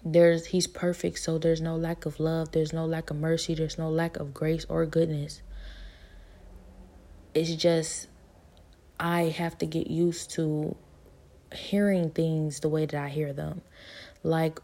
[0.09, 3.77] there's he's perfect so there's no lack of love there's no lack of mercy there's
[3.77, 5.42] no lack of grace or goodness
[7.35, 8.07] it's just
[8.99, 10.75] I have to get used to
[11.55, 13.61] hearing things the way that I hear them.
[14.23, 14.59] Like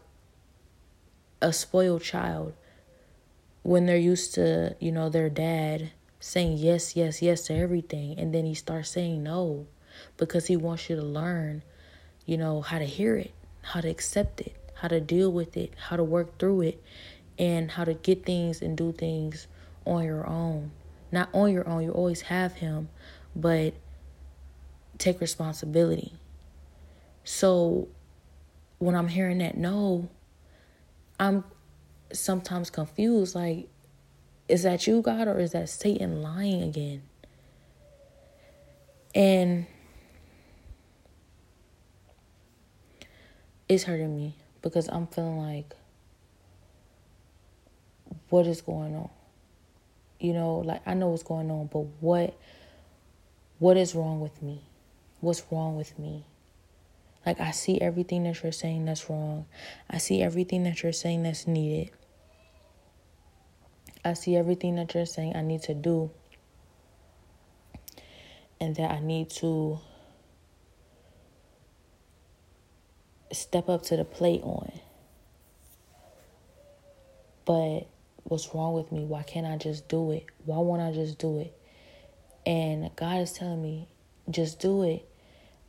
[1.41, 2.53] a spoiled child,
[3.61, 8.33] when they're used to, you know, their dad saying yes, yes, yes to everything, and
[8.33, 9.67] then he starts saying no
[10.17, 11.61] because he wants you to learn,
[12.25, 15.73] you know, how to hear it, how to accept it, how to deal with it,
[15.87, 16.83] how to work through it,
[17.39, 19.47] and how to get things and do things
[19.85, 20.69] on your own
[21.13, 22.89] not on your own, you always have him,
[23.35, 23.75] but
[24.97, 26.11] take responsibility.
[27.23, 27.87] So
[28.79, 30.09] when I'm hearing that no,
[31.19, 31.43] I'm
[32.11, 33.69] sometimes confused like,
[34.49, 37.03] is that you, God, or is that Satan lying again?
[39.13, 39.67] And
[43.69, 45.75] it's hurting me because I'm feeling like,
[48.29, 49.09] what is going on?
[50.19, 52.33] you know like i know what's going on but what
[53.59, 54.61] what is wrong with me?
[55.21, 56.25] What's wrong with me?
[57.25, 59.45] Like i see everything that you're saying that's wrong.
[59.89, 61.91] I see everything that you're saying that's needed.
[64.03, 66.11] I see everything that you're saying i need to do
[68.59, 69.79] and that i need to
[73.33, 74.71] step up to the plate on
[77.45, 77.87] but
[78.23, 79.05] what's wrong with me?
[79.05, 80.25] Why can't I just do it?
[80.45, 81.57] Why won't I just do it?
[82.45, 83.87] And God is telling me,
[84.29, 85.07] just do it.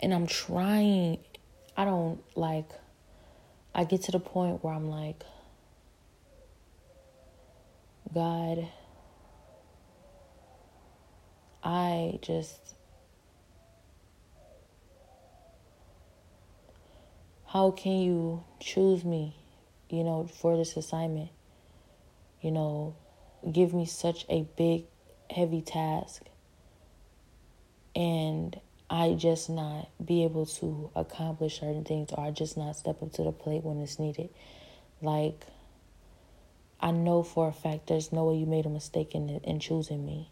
[0.00, 1.18] And I'm trying.
[1.76, 2.68] I don't like,
[3.74, 5.24] I get to the point where I'm like,
[8.12, 8.68] God,
[11.64, 12.74] I just,
[17.54, 19.34] how can you choose me,
[19.88, 21.30] you know, for this assignment?
[22.44, 22.94] you know,
[23.50, 24.84] give me such a big,
[25.30, 26.22] heavy task
[27.96, 33.02] and I just not be able to accomplish certain things or I just not step
[33.02, 34.28] up to the plate when it's needed.
[35.00, 35.46] Like,
[36.78, 40.04] I know for a fact there's no way you made a mistake in, in choosing
[40.04, 40.28] me.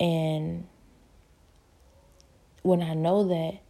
[0.00, 0.66] And
[2.62, 3.60] when I know that,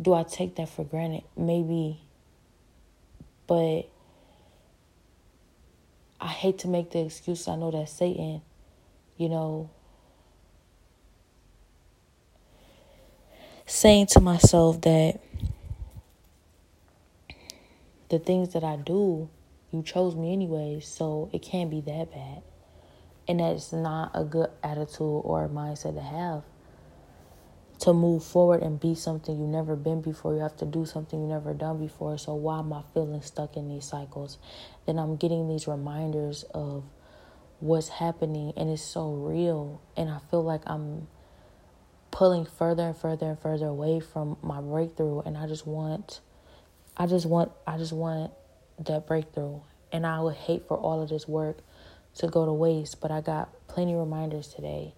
[0.00, 1.24] do I take that for granted?
[1.36, 2.00] Maybe.
[3.46, 3.88] But
[6.20, 7.48] I hate to make the excuse.
[7.48, 8.42] I know that Satan,
[9.16, 9.70] you know,
[13.66, 15.20] saying to myself that
[18.08, 19.28] the things that I do,
[19.72, 22.42] you chose me anyway, so it can't be that bad.
[23.28, 26.42] And that's not a good attitude or mindset to have
[27.80, 30.34] to move forward and be something you've never been before.
[30.34, 32.18] You have to do something you've never done before.
[32.18, 34.38] So why am I feeling stuck in these cycles?
[34.86, 36.84] Then I'm getting these reminders of
[37.60, 41.08] what's happening and it's so real and I feel like I'm
[42.10, 46.20] pulling further and further and further away from my breakthrough and I just want
[46.96, 48.32] I just want I just want
[48.86, 49.60] that breakthrough
[49.92, 51.58] and I would hate for all of this work
[52.14, 54.94] to go to waste but I got plenty reminders today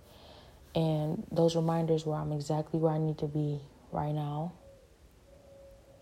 [0.74, 4.52] and those reminders where I'm exactly where I need to be right now.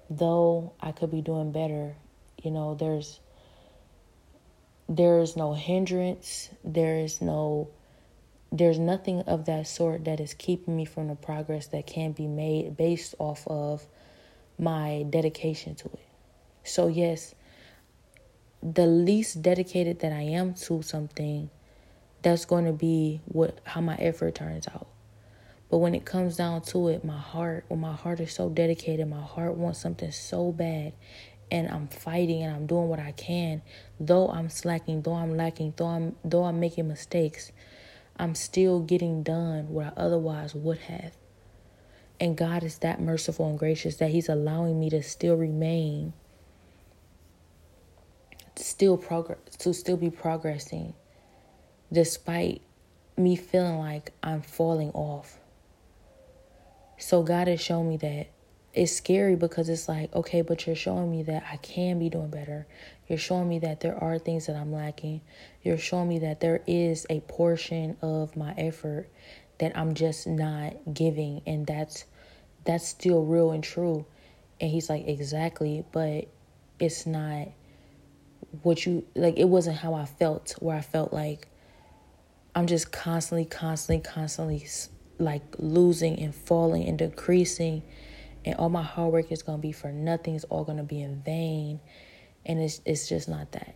[0.09, 1.97] Though I could be doing better,
[2.43, 3.21] you know, there's
[4.89, 7.69] there's no hindrance, there is no
[8.53, 12.27] there's nothing of that sort that is keeping me from the progress that can be
[12.27, 13.87] made based off of
[14.59, 16.07] my dedication to it.
[16.65, 17.35] So yes,
[18.63, 21.51] the least dedicated that I am to something
[22.23, 24.87] that's going to be what how my effort turns out.
[25.71, 29.07] But when it comes down to it, my heart, when my heart is so dedicated,
[29.09, 30.93] my heart wants something so bad,
[31.51, 33.63] and I'm fighting and I'm doing what I can,
[33.99, 37.53] though I'm slacking, though I'm lacking, though I'm though I'm making mistakes,
[38.19, 41.13] I'm still getting done what I otherwise would have.
[42.19, 46.13] And God is that merciful and gracious that He's allowing me to still remain,
[48.57, 50.95] still progress, to still be progressing
[51.93, 52.63] despite
[53.17, 55.39] me feeling like I'm falling off.
[56.99, 58.29] So God has shown me that
[58.73, 62.31] it's scary because it's like, okay, but you're showing me that I can be doing
[62.31, 62.67] better.
[63.09, 65.23] You're showing me that there are things that I'm lacking.
[65.63, 69.09] You're showing me that there is a portion of my effort
[69.59, 72.05] that I'm just not giving and that's
[72.65, 74.07] that's still real and true.
[74.61, 76.29] And he's like, "Exactly, but
[76.79, 77.49] it's not
[78.63, 81.49] what you like it wasn't how I felt where I felt like
[82.55, 84.67] I'm just constantly constantly constantly
[85.19, 87.83] like losing and falling and decreasing.
[88.45, 90.35] And all my hard work is going to be for nothing.
[90.35, 91.81] It's all going to be in vain.
[92.47, 93.75] And it's it's just not that.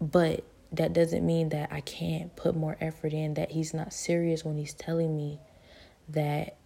[0.00, 4.44] But that doesn't mean that I can't put more effort in that he's not serious
[4.44, 5.38] when he's telling me
[6.08, 6.56] that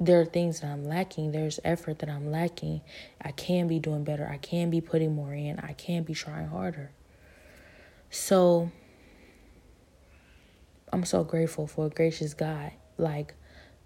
[0.00, 1.32] there are things that I'm lacking.
[1.32, 2.80] There's effort that I'm lacking.
[3.20, 4.28] I can be doing better.
[4.28, 5.58] I can be putting more in.
[5.58, 6.92] I can be trying harder.
[8.10, 8.70] So
[10.92, 13.34] I'm so grateful for a gracious God like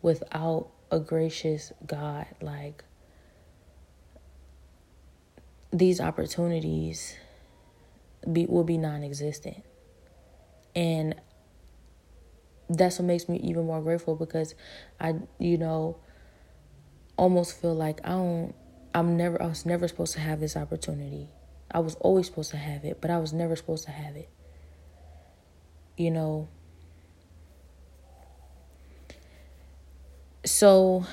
[0.01, 2.27] without a gracious God.
[2.41, 2.85] Like
[5.73, 7.17] these opportunities
[8.31, 9.63] be will be non-existent.
[10.75, 11.15] And
[12.69, 14.55] that's what makes me even more grateful because
[15.01, 15.99] I you know
[17.17, 18.55] almost feel like I don't
[18.95, 21.29] I'm never I was never supposed to have this opportunity.
[21.71, 24.29] I was always supposed to have it, but I was never supposed to have it.
[25.97, 26.49] You know,
[30.45, 31.07] so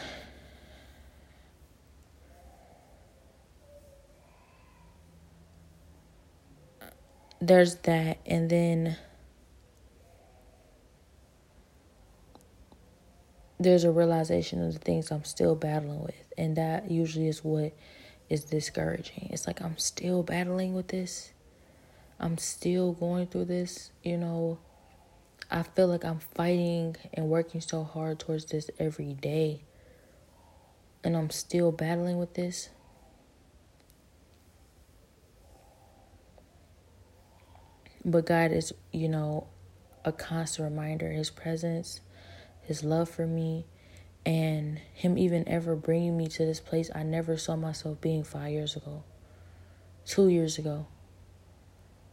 [7.42, 8.98] there's that and then
[13.60, 17.74] there's a realization of the things I'm still battling with and that usually is what
[18.30, 19.30] is discouraging.
[19.32, 21.34] It's like I'm still battling with this.
[22.20, 24.60] I'm still going through this, you know.
[25.52, 29.64] I feel like I'm fighting and working so hard towards this every day.
[31.04, 32.70] And I'm still battling with this.
[38.06, 39.48] But God is, you know,
[40.06, 42.02] a constant reminder His presence,
[42.62, 43.66] His love for me,
[44.26, 48.52] and Him even ever bringing me to this place I never saw myself being five
[48.52, 49.04] years ago,
[50.06, 50.86] two years ago,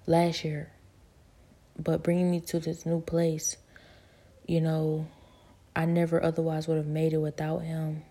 [0.06, 0.72] last year
[1.78, 3.56] but bringing me to this new place,
[4.46, 5.06] you know,
[5.74, 8.02] I never otherwise would have made it without him.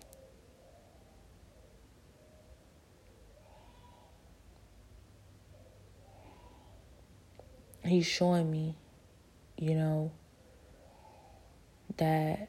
[7.84, 8.74] He's showing me,
[9.56, 10.10] you know,
[11.98, 12.48] that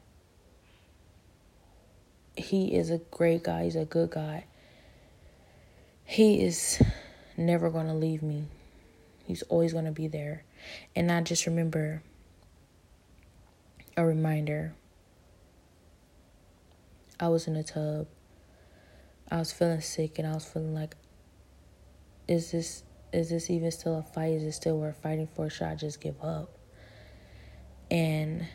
[2.36, 4.44] he is a great guy, he's a good guy.
[6.04, 6.82] He is
[7.36, 8.44] never going to leave me.
[9.26, 10.42] He's always going to be there.
[10.94, 12.02] And I just remember
[13.96, 14.74] a reminder.
[17.20, 18.06] I was in a tub.
[19.30, 20.96] I was feeling sick and I was feeling like
[22.28, 24.34] is this is this even still a fight?
[24.34, 25.48] Is it still worth fighting for?
[25.48, 26.50] Should I just give up?
[27.90, 28.46] And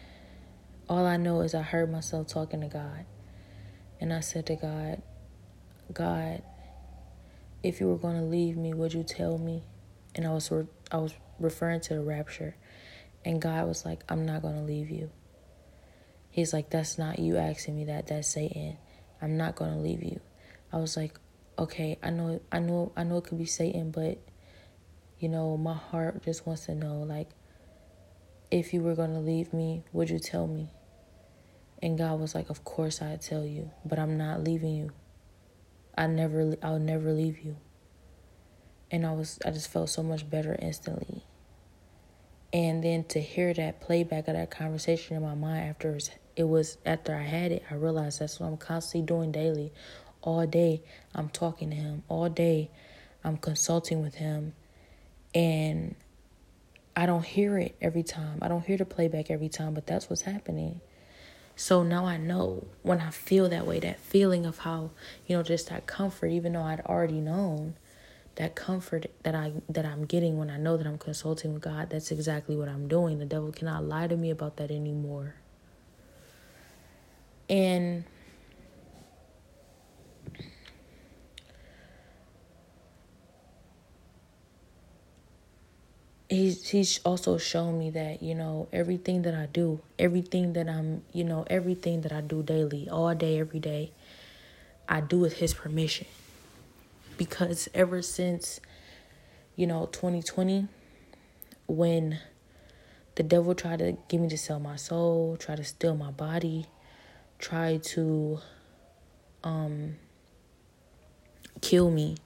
[0.87, 3.05] all I know is I heard myself talking to God.
[3.99, 5.01] And I said to God,
[5.91, 6.43] God,
[7.63, 9.63] if you were going to leave me, would you tell me?
[10.13, 10.51] And I was
[10.91, 12.55] I was referring to the rapture.
[13.25, 15.09] And God was like, I'm not going to leave you.
[16.29, 18.07] He's like, That's not you asking me that.
[18.07, 18.77] That's Satan.
[19.21, 20.19] I'm not going to leave you.
[20.71, 21.17] I was like,
[21.57, 24.17] Okay, I know, I know, I know it could be Satan, but
[25.19, 27.29] you know, my heart just wants to know, like,
[28.51, 30.69] if you were going to leave me, would you tell me?
[31.81, 34.91] And God was like, Of course I'd tell you, but I'm not leaving you.
[35.97, 37.57] I never, I'll never leave you
[38.93, 41.23] and I was I just felt so much better instantly.
[42.53, 45.97] And then to hear that playback of that conversation in my mind after
[46.35, 49.73] it was after I had it, I realized that's what I'm constantly doing daily.
[50.21, 50.83] All day
[51.15, 52.03] I'm talking to him.
[52.07, 52.69] All day
[53.23, 54.53] I'm consulting with him.
[55.33, 55.95] And
[56.95, 58.37] I don't hear it every time.
[58.43, 60.81] I don't hear the playback every time, but that's what's happening.
[61.55, 64.91] So now I know when I feel that way, that feeling of how,
[65.25, 67.73] you know, just that comfort, even though I'd already known,
[68.35, 71.89] that comfort that I that I'm getting when I know that I'm consulting with God,
[71.89, 73.19] that's exactly what I'm doing.
[73.19, 75.35] The devil cannot lie to me about that anymore.
[77.49, 78.05] And
[86.27, 91.03] he's he's also shown me that you know everything that I do, everything that I'm
[91.13, 93.91] you know everything that I do daily, all day, every day,
[94.89, 96.07] I do with His permission
[97.17, 98.59] because ever since
[99.55, 100.67] you know 2020
[101.67, 102.19] when
[103.15, 106.65] the devil tried to get me to sell my soul, try to steal my body,
[107.39, 108.39] try to
[109.43, 109.95] um
[111.61, 112.17] kill me.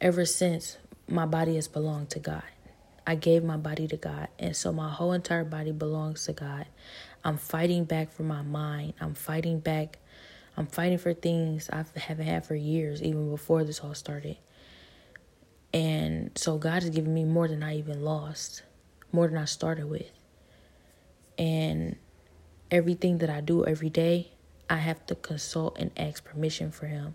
[0.00, 0.78] Ever since
[1.08, 2.42] my body has belonged to God.
[3.06, 6.66] I gave my body to God, and so my whole entire body belongs to God.
[7.24, 8.94] I'm fighting back for my mind.
[9.00, 9.98] I'm fighting back.
[10.60, 14.36] I'm fighting for things I haven't had for years, even before this all started.
[15.72, 18.62] And so God has given me more than I even lost,
[19.10, 20.10] more than I started with.
[21.38, 21.96] And
[22.70, 24.32] everything that I do every day,
[24.68, 27.14] I have to consult and ask permission for Him,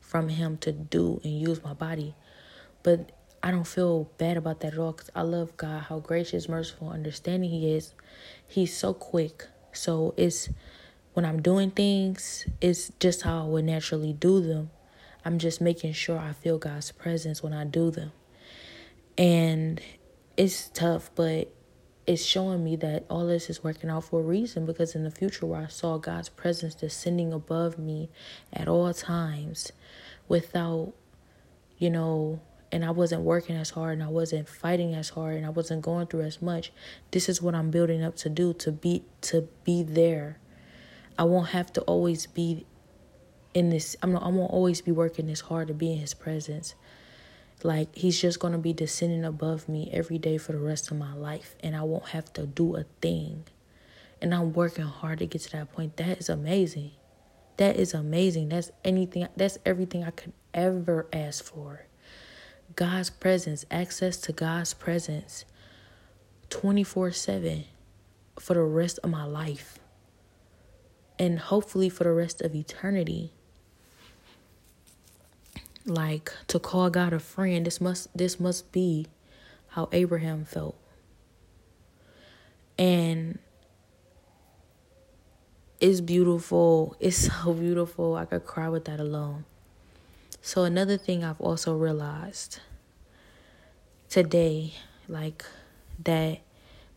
[0.00, 2.14] from Him to do and use my body.
[2.82, 6.48] But I don't feel bad about that at all because I love God, how gracious,
[6.48, 7.92] merciful, understanding He is.
[8.48, 9.48] He's so quick.
[9.72, 10.48] So it's
[11.16, 14.68] when I'm doing things, it's just how I would naturally do them.
[15.24, 18.12] I'm just making sure I feel God's presence when I do them.
[19.16, 19.80] And
[20.36, 21.50] it's tough, but
[22.06, 25.10] it's showing me that all this is working out for a reason because in the
[25.10, 28.10] future where I saw God's presence descending above me
[28.52, 29.72] at all times
[30.28, 30.92] without,
[31.78, 32.40] you know,
[32.70, 35.80] and I wasn't working as hard and I wasn't fighting as hard and I wasn't
[35.80, 36.72] going through as much.
[37.10, 40.40] This is what I'm building up to do to be to be there.
[41.18, 42.66] I won't have to always be
[43.54, 46.12] in this I'm not, I won't always be working this hard to be in his
[46.12, 46.74] presence.
[47.62, 50.98] Like he's just going to be descending above me every day for the rest of
[50.98, 53.44] my life and I won't have to do a thing.
[54.20, 55.96] And I'm working hard to get to that point.
[55.96, 56.92] That is amazing.
[57.56, 58.50] That is amazing.
[58.50, 61.86] That's anything that's everything I could ever ask for.
[62.74, 65.46] God's presence, access to God's presence
[66.50, 67.64] 24/7
[68.38, 69.78] for the rest of my life.
[71.18, 73.32] And hopefully for the rest of eternity.
[75.84, 79.06] Like to call God a friend this must this must be
[79.68, 80.76] how Abraham felt.
[82.78, 83.38] And
[85.80, 88.16] it's beautiful it's so beautiful.
[88.16, 89.44] I could cry with that alone.
[90.42, 92.60] So another thing I've also realized
[94.08, 94.74] today
[95.08, 95.44] like
[96.04, 96.40] that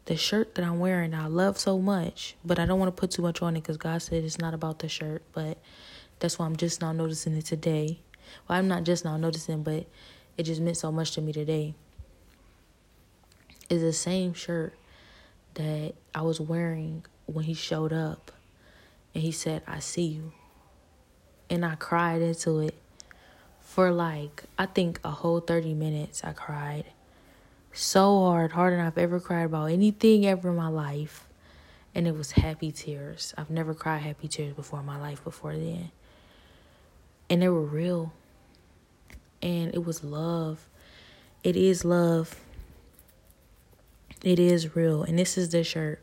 [0.09, 3.11] the shirt that I'm wearing I love so much but I don't want to put
[3.11, 5.57] too much on it cuz God said it's not about the shirt but
[6.19, 7.99] that's why I'm just now noticing it today
[8.47, 9.85] well, I'm not just now noticing, but
[10.37, 11.73] it just meant so much to me today.
[13.69, 14.73] Is the same shirt
[15.55, 18.31] that I was wearing when he showed up
[19.13, 20.31] and he said, I see you.
[21.49, 22.75] And I cried into it
[23.59, 26.23] for like, I think a whole 30 minutes.
[26.23, 26.85] I cried
[27.79, 31.27] so hard, harder than I've ever cried about anything ever in my life.
[31.95, 33.33] And it was happy tears.
[33.37, 35.91] I've never cried happy tears before in my life before then.
[37.29, 38.13] And they were real
[39.41, 40.67] and it was love.
[41.43, 42.39] It is love.
[44.23, 45.03] It is real.
[45.03, 46.01] And this is the shirt.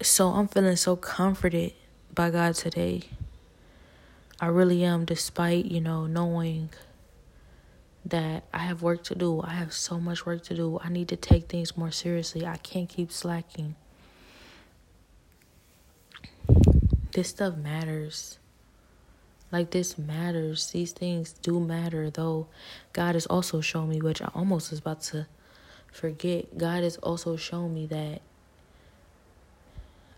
[0.00, 1.72] So I'm feeling so comforted
[2.14, 3.02] by God today.
[4.40, 6.70] I really am, despite, you know, knowing
[8.08, 9.42] that I have work to do.
[9.42, 10.78] I have so much work to do.
[10.82, 12.46] I need to take things more seriously.
[12.46, 13.76] I can't keep slacking.
[17.12, 18.38] This stuff matters.
[19.50, 20.70] Like this matters.
[20.70, 22.48] These things do matter, though.
[22.92, 25.26] God has also shown me, which I almost was about to
[25.92, 26.56] forget.
[26.56, 28.22] God has also shown me that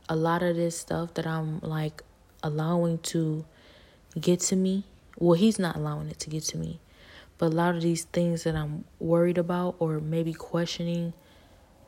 [0.09, 2.03] a lot of this stuff that I'm like
[2.43, 3.45] allowing to
[4.21, 4.85] get to me.
[5.19, 6.81] Well, He's not allowing it to get to me.
[7.41, 11.15] But a lot of these things that I'm worried about, or maybe questioning,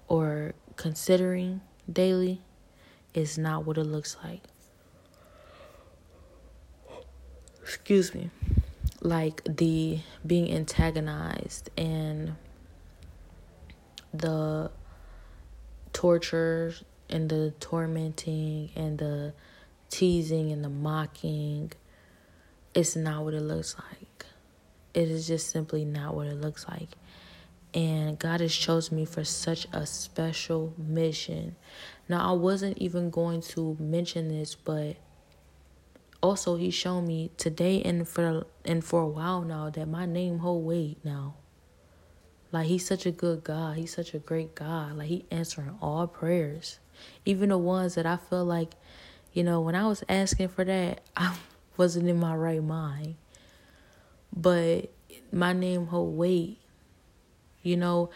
[0.09, 1.61] or considering
[1.93, 2.41] daily,
[3.15, 4.41] is not what it looks like.
[7.63, 8.31] excuse me,
[9.01, 12.35] like the being antagonized and
[14.13, 14.71] the
[15.93, 16.75] torture
[17.09, 19.33] and the tormenting and the
[19.91, 21.71] teasing and the mocking
[22.75, 24.02] it's not what it looks like
[24.95, 26.89] it is just simply not what it looks like
[27.75, 31.57] and god has chosen me for such a special mission
[32.09, 34.97] now i wasn't even going to mention this but
[36.23, 40.39] also he showed me today and for and for a while now that my name
[40.39, 41.35] hold weight now.
[42.53, 43.77] Like he's such a good God.
[43.77, 44.97] He's such a great God.
[44.97, 46.79] Like he answering all prayers.
[47.25, 48.75] Even the ones that I feel like,
[49.33, 51.37] you know, when I was asking for that, I
[51.77, 53.17] wasn't in my right mind.
[54.35, 54.93] But
[55.31, 56.59] my name hold weight.
[57.63, 58.11] You know,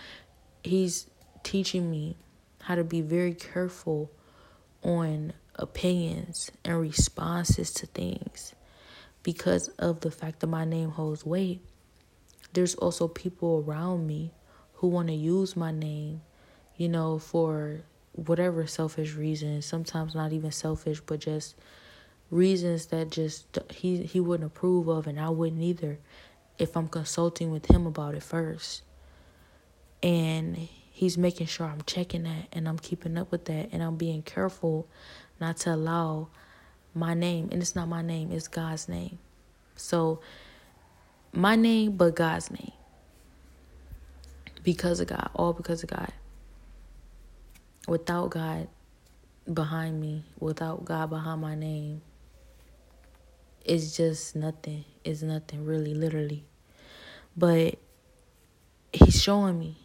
[0.62, 1.06] he's
[1.42, 2.16] teaching me
[2.62, 4.10] how to be very careful
[4.82, 8.54] on opinions and responses to things
[9.22, 11.60] because of the fact that my name holds weight.
[12.52, 14.32] There's also people around me
[14.74, 16.22] who want to use my name,
[16.76, 21.54] you know, for whatever selfish reasons, sometimes not even selfish, but just
[22.30, 25.98] reasons that just he he wouldn't approve of and I wouldn't either
[26.58, 28.82] if I'm consulting with him about it first.
[30.02, 30.56] And
[30.90, 34.22] he's making sure I'm checking that and I'm keeping up with that and I'm being
[34.22, 34.88] careful
[35.40, 36.28] not to allow
[36.94, 39.18] my name and it's not my name, it's God's name.
[39.76, 40.20] So
[41.32, 42.72] my name but God's name.
[44.62, 46.12] Because of God, all because of God
[47.86, 48.68] without God
[49.52, 52.02] behind me, without God behind my name,
[53.66, 54.84] it's just nothing.
[55.04, 56.44] It's nothing, really, literally.
[57.36, 57.78] But
[58.92, 59.76] He's showing me,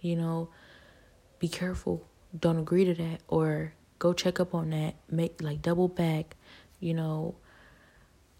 [0.00, 0.50] you know,
[1.38, 2.06] be careful.
[2.38, 4.94] Don't agree to that or go check up on that.
[5.10, 6.36] Make like double back,
[6.80, 7.36] you know,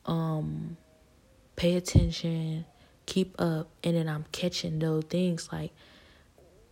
[0.04, 0.76] um,
[1.56, 2.66] pay attention,
[3.06, 3.70] keep up.
[3.82, 5.72] And then I'm catching those things like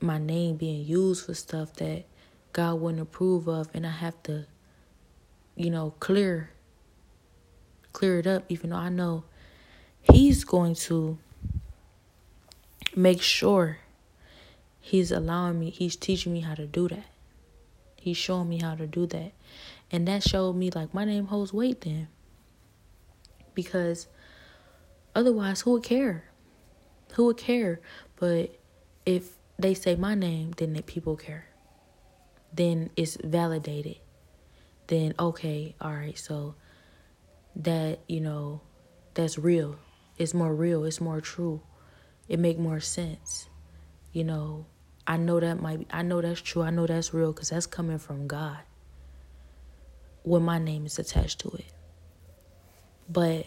[0.00, 2.04] my name being used for stuff that
[2.52, 4.46] God wouldn't approve of, and I have to,
[5.56, 6.50] you know, clear
[7.92, 9.24] clear it up, even though I know
[10.00, 11.18] He's going to
[12.96, 13.78] make sure
[14.80, 17.06] He's allowing me, He's teaching me how to do that.
[17.96, 19.32] He's showing me how to do that.
[19.90, 22.08] And that showed me like my name holds weight then.
[23.54, 24.08] Because
[25.14, 26.24] otherwise, who would care?
[27.14, 27.80] Who would care?
[28.16, 28.58] But
[29.06, 31.46] if they say my name, then the people care
[32.52, 33.96] then it's validated.
[34.88, 36.54] Then okay, all right, so
[37.56, 38.60] that, you know,
[39.14, 39.78] that's real.
[40.18, 41.62] It's more real, it's more true.
[42.28, 43.48] It make more sense.
[44.12, 44.66] You know,
[45.06, 46.62] I know that might be, I know that's true.
[46.62, 48.58] I know that's real cuz that's coming from God.
[50.22, 51.72] When my name is attached to it.
[53.08, 53.46] But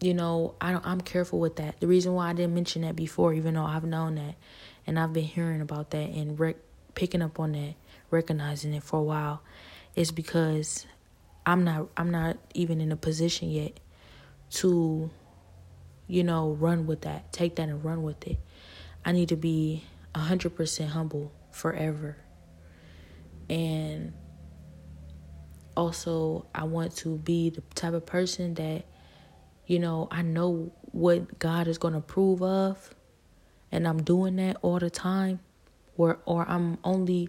[0.00, 1.80] you know, I don't, I'm careful with that.
[1.80, 4.34] The reason why I didn't mention that before, even though I've known that,
[4.86, 6.56] and I've been hearing about that and rec-
[6.94, 7.74] picking up on that,
[8.10, 9.42] recognizing it for a while,
[9.94, 10.86] is because
[11.46, 13.78] I'm not I'm not even in a position yet
[14.50, 15.10] to,
[16.08, 18.38] you know, run with that, take that and run with it.
[19.04, 19.84] I need to be
[20.14, 22.16] hundred percent humble forever,
[23.48, 24.12] and
[25.76, 28.86] also I want to be the type of person that,
[29.66, 32.94] you know, I know what God is going to approve of
[33.70, 35.40] and I'm doing that all the time,
[35.96, 37.28] or or I'm only,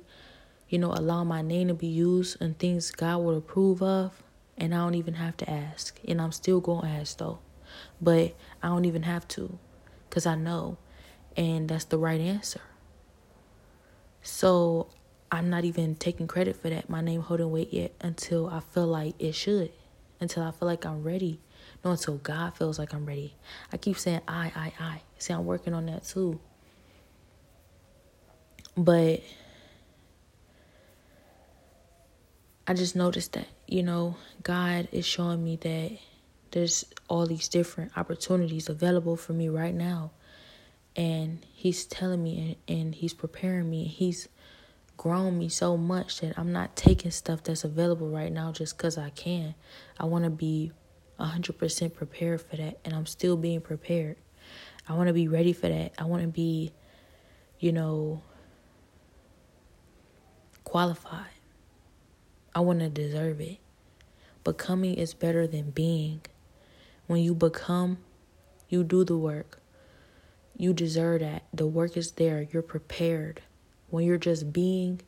[0.70, 4.24] you know, allow my name to be used and things God would approve of,
[4.58, 7.40] and I don't even have to ask, and I'm still gonna ask though,
[8.02, 9.58] but I don't even have to,
[10.10, 10.78] cause I know,
[11.36, 12.62] and that's the right answer.
[14.22, 14.88] So
[15.32, 16.90] I'm not even taking credit for that.
[16.90, 19.72] My name holding weight yet until I feel like it should,
[20.20, 21.40] until I feel like I'm ready
[21.84, 23.36] no, until God feels like I'm ready.
[23.72, 25.02] I keep saying I, I, I.
[25.18, 26.40] See, I'm working on that too.
[28.76, 29.22] But
[32.70, 35.98] I just noticed that, you know, God is showing me that
[36.52, 40.12] there's all these different opportunities available for me right now.
[40.94, 43.84] And He's telling me and, and He's preparing me.
[43.84, 44.28] And He's
[44.98, 48.98] grown me so much that I'm not taking stuff that's available right now just because
[48.98, 49.56] I can.
[49.98, 50.74] I want to be
[51.20, 54.18] 100% prepared for that and I'm still being prepared.
[54.90, 55.94] I want to be ready for that.
[55.98, 56.74] I want to be,
[57.60, 58.22] you know,
[60.64, 61.37] qualified.
[62.58, 63.60] I want to deserve it.
[64.44, 66.22] Becoming is better than being.
[67.06, 68.00] When you become,
[68.68, 69.62] you do the work.
[70.56, 71.44] You deserve that.
[71.54, 72.48] The work is there.
[72.52, 73.44] You're prepared.
[73.92, 75.02] When you're just being,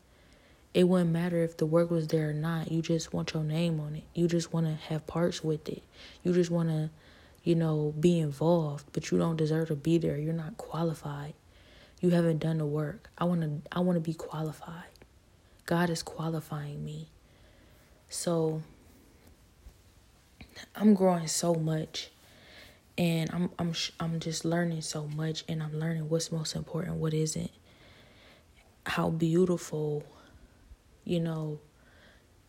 [0.76, 2.72] it wouldn't matter if the work was there or not.
[2.72, 4.04] You just want your name on it.
[4.14, 5.82] You just want to have parts with it.
[6.24, 6.92] You just want to,
[7.44, 10.20] you know, be involved, but you don't deserve to be there.
[10.20, 11.34] You're not qualified.
[12.00, 13.10] You haven't done the work.
[13.18, 14.92] I want to I want to be qualified.
[15.66, 17.10] God is qualifying me.
[18.10, 18.62] So
[20.76, 22.10] I'm growing so much
[22.98, 27.14] and I'm I'm I'm just learning so much and I'm learning what's most important, what
[27.14, 27.52] isn't.
[28.86, 30.04] How beautiful
[31.10, 31.60] you know,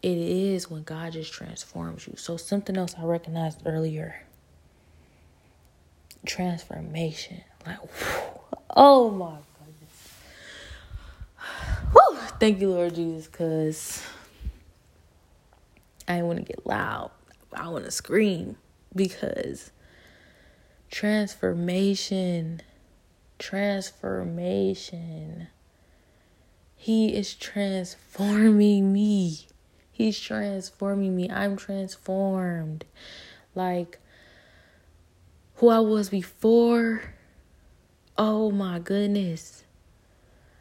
[0.03, 2.15] it is when God just transforms you.
[2.17, 4.23] So, something else I recognized earlier
[6.27, 7.41] transformation.
[7.67, 8.41] Like, whew,
[8.77, 10.13] oh my goodness.
[11.93, 14.03] Whew, thank you, Lord Jesus, because
[16.19, 17.11] I want to get loud.
[17.53, 18.57] I want to scream
[18.95, 19.71] because
[20.91, 22.63] transformation,
[23.39, 25.49] transformation
[26.83, 29.47] he is transforming me.
[29.93, 31.29] He's transforming me.
[31.29, 32.87] I'm transformed.
[33.55, 33.99] Like
[35.57, 37.03] who I was before,
[38.17, 39.65] Oh my goodness.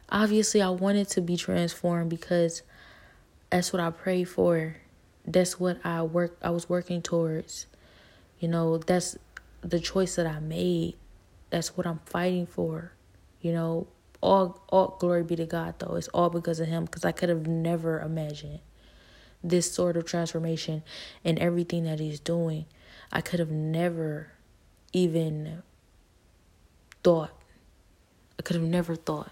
[0.09, 2.63] Obviously, I wanted to be transformed because
[3.49, 4.75] that's what I prayed for.
[5.29, 7.67] That's what I work I was working towards.
[8.39, 9.15] You know, that's
[9.61, 10.95] the choice that I made.
[11.51, 12.91] That's what I'm fighting for.
[13.39, 13.87] You know,
[14.21, 15.95] all all glory be to God though.
[15.95, 18.59] It's all because of him because I could have never imagined
[19.43, 20.83] this sort of transformation
[21.23, 22.65] and everything that he's doing.
[23.11, 24.31] I could have never
[24.93, 25.61] even
[27.03, 27.31] thought.
[28.37, 29.31] I could have never thought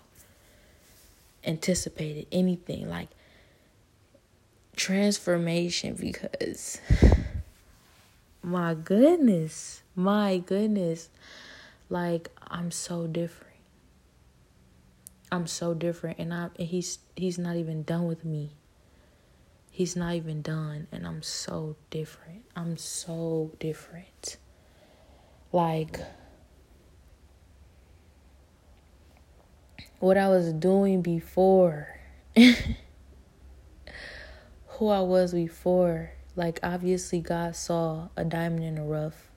[1.43, 3.09] anticipated anything like
[4.77, 6.79] transformation because
[8.41, 11.09] my goodness, my goodness.
[11.89, 13.55] Like I'm so different.
[15.31, 18.51] I'm so different and I and he's he's not even done with me.
[19.71, 22.45] He's not even done and I'm so different.
[22.55, 24.37] I'm so different.
[25.51, 25.99] Like
[29.99, 31.99] what I was doing before.
[34.77, 36.11] Who I was before.
[36.35, 39.31] Like obviously God saw a diamond in the rough,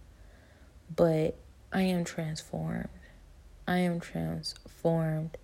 [0.94, 1.34] but
[1.72, 2.90] I am transformed.
[3.66, 5.38] I am transformed.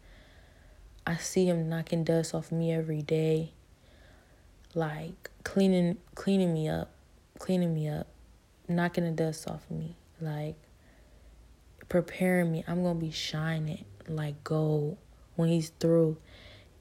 [1.07, 3.53] I see him knocking dust off me every day.
[4.75, 6.91] Like cleaning cleaning me up,
[7.39, 8.09] cleaning me up,
[8.69, 9.97] knocking the dust off of me.
[10.21, 10.57] Like
[11.89, 12.65] preparing me.
[12.69, 14.99] I'm to be shining like gold
[15.37, 16.19] when he's through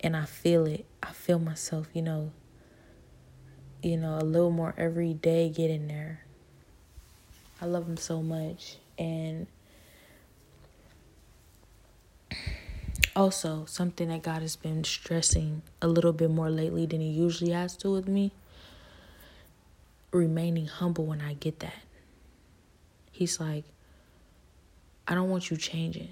[0.02, 0.86] and I feel it.
[1.02, 2.34] I feel myself, you know,
[3.86, 6.22] you know, a little more every day getting there.
[7.62, 9.46] I love him so much and
[13.16, 17.52] also something that God has been stressing a little bit more lately than he usually
[17.52, 18.32] has to with me
[20.12, 21.84] remaining humble when I get that.
[23.12, 23.66] He's like,
[25.08, 26.10] I don't want you changing.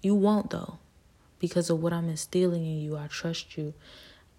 [0.00, 0.78] You won't, though,
[1.38, 2.96] because of what I'm instilling in you.
[2.96, 3.74] I trust you.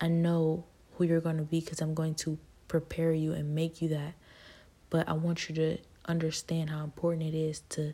[0.01, 0.63] I know
[0.97, 2.39] who you're going to be because I'm going to
[2.71, 4.13] prepare you and make you that.
[4.89, 7.93] But I want you to understand how important it is to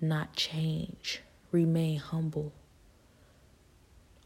[0.00, 2.52] not change, remain humble.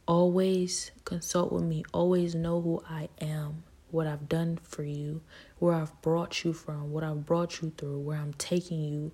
[0.09, 1.85] Always consult with me.
[1.93, 5.21] Always know who I am, what I've done for you,
[5.59, 9.13] where I've brought you from, what I've brought you through, where I'm taking you.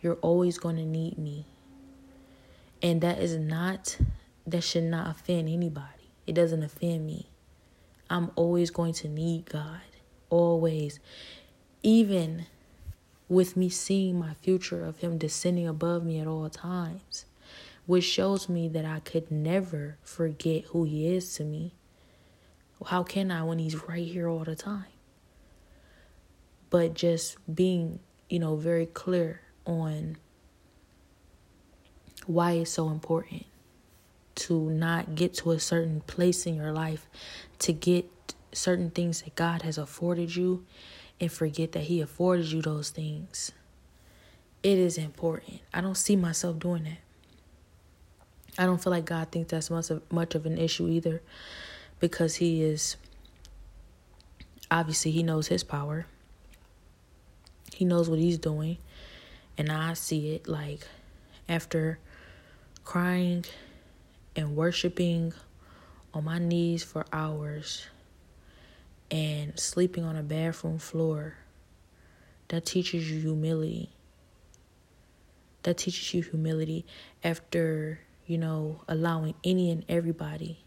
[0.00, 1.46] You're always going to need me.
[2.82, 3.96] And that is not,
[4.48, 6.10] that should not offend anybody.
[6.26, 7.28] It doesn't offend me.
[8.10, 9.80] I'm always going to need God.
[10.32, 10.98] Always.
[11.82, 12.46] Even
[13.28, 17.26] with me seeing my future of Him descending above me at all times
[17.86, 21.74] which shows me that I could never forget who He is to me.
[22.86, 24.86] How can I when He's right here all the time?
[26.70, 30.16] But just being, you know, very clear on
[32.26, 33.46] why it's so important
[34.34, 37.06] to not get to a certain place in your life,
[37.58, 38.08] to get
[38.52, 40.64] certain things that God has afforded you
[41.20, 43.52] and forget that He afforded you those things.
[44.62, 45.60] It is important.
[45.74, 46.98] I don't see myself doing that.
[48.58, 51.22] I don't feel like God thinks that's much of, much of an issue either
[52.00, 52.96] because he is
[54.70, 56.06] obviously he knows his power.
[57.74, 58.76] He knows what he's doing.
[59.56, 60.86] And I see it like
[61.48, 61.98] after
[62.84, 63.44] crying
[64.36, 65.32] and worshiping
[66.12, 67.86] on my knees for hours
[69.12, 71.36] and sleeping on a bathroom floor
[72.48, 73.90] that teaches you humility.
[75.62, 76.84] That teaches you humility
[77.22, 80.64] after you know, allowing any and everybody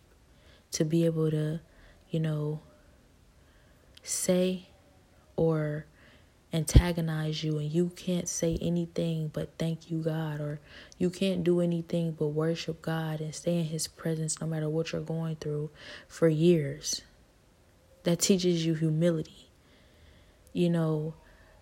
[0.71, 1.59] to be able to,
[2.09, 2.61] you know,
[4.03, 4.67] say
[5.35, 5.85] or
[6.53, 10.59] antagonize you and you can't say anything but thank you God or
[10.97, 14.91] you can't do anything but worship God and stay in his presence no matter what
[14.91, 15.69] you're going through
[16.07, 17.01] for years.
[18.05, 19.49] That teaches you humility.
[20.53, 21.15] You know,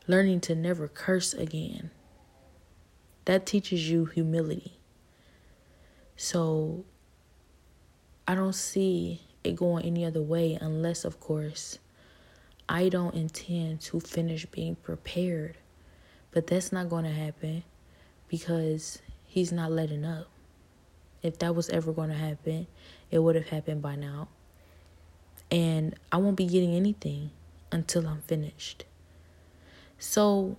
[0.08, 1.90] learning to never curse again.
[3.24, 4.74] That teaches you humility.
[6.18, 6.84] So
[8.28, 11.80] I don't see it going any other way unless, of course,
[12.68, 15.58] I don't intend to finish being prepared.
[16.32, 17.64] But that's not going to happen
[18.28, 20.28] because he's not letting up.
[21.22, 22.68] If that was ever going to happen,
[23.12, 24.28] it would have happened by now.
[25.52, 27.32] And I won't be getting anything
[27.72, 28.86] until I'm finished.
[30.00, 30.58] So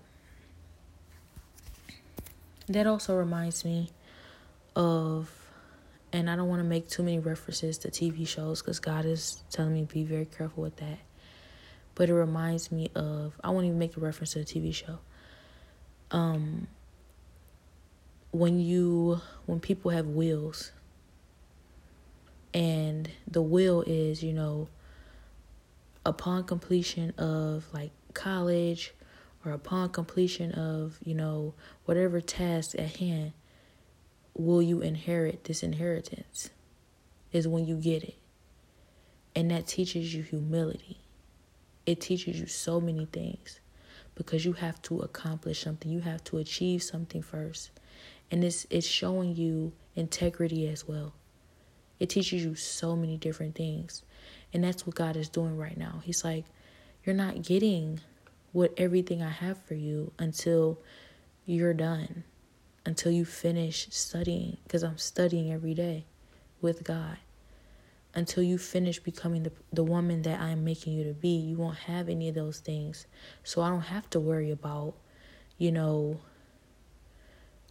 [2.68, 3.90] that also reminds me
[4.76, 5.30] of
[6.12, 9.42] and I don't want to make too many references to TV shows because God is
[9.50, 11.00] telling me be very careful with that.
[11.96, 15.00] But it reminds me of I won't even make a reference to a TV show.
[16.12, 16.68] Um,
[18.30, 20.72] when you when people have wills
[22.54, 24.68] and the will is, you know,
[26.06, 28.94] upon completion of like college
[29.44, 33.32] or upon completion of, you know, whatever task at hand,
[34.34, 36.50] will you inherit this inheritance?
[37.32, 38.16] Is when you get it.
[39.34, 41.00] And that teaches you humility.
[41.84, 43.58] It teaches you so many things
[44.14, 45.90] because you have to accomplish something.
[45.90, 47.72] You have to achieve something first.
[48.30, 51.14] And it's it's showing you integrity as well.
[51.98, 54.02] It teaches you so many different things.
[54.52, 56.02] And that's what God is doing right now.
[56.04, 56.44] He's like,
[57.04, 58.00] You're not getting
[58.52, 60.78] what everything I have for you until
[61.44, 62.24] you're done,
[62.86, 66.04] until you finish studying, because I'm studying every day
[66.60, 67.18] with God.
[68.16, 71.78] Until you finish becoming the, the woman that I'm making you to be, you won't
[71.78, 73.06] have any of those things.
[73.42, 74.94] So I don't have to worry about,
[75.58, 76.20] you know,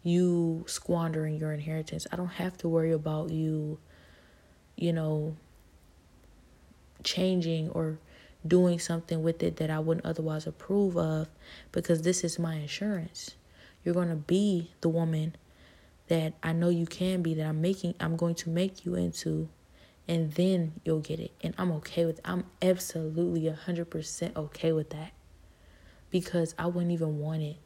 [0.04, 2.06] you squandering your inheritance.
[2.12, 3.80] I don't have to worry about you,
[4.76, 5.36] you know,
[7.04, 8.00] changing or
[8.46, 11.28] doing something with it that I wouldn't otherwise approve of
[11.72, 13.36] because this is my insurance.
[13.84, 15.36] You're going to be the woman
[16.08, 19.50] that I know you can be that I'm making I'm going to make you into
[20.08, 21.32] and then you'll get it.
[21.42, 25.12] And I'm okay with I'm absolutely 100% okay with that.
[26.10, 27.58] Because I wouldn't even want it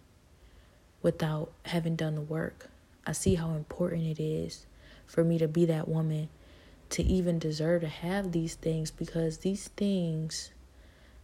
[1.02, 2.70] without having done the work.
[3.06, 4.66] I see how important it is
[5.06, 6.30] for me to be that woman
[6.90, 10.52] to even deserve to have these things because these things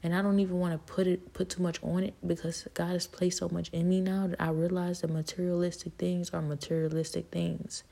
[0.03, 2.89] and I don't even want to put it put too much on it because God
[2.89, 7.28] has placed so much in me now that I realize that materialistic things are materialistic
[7.32, 7.84] things.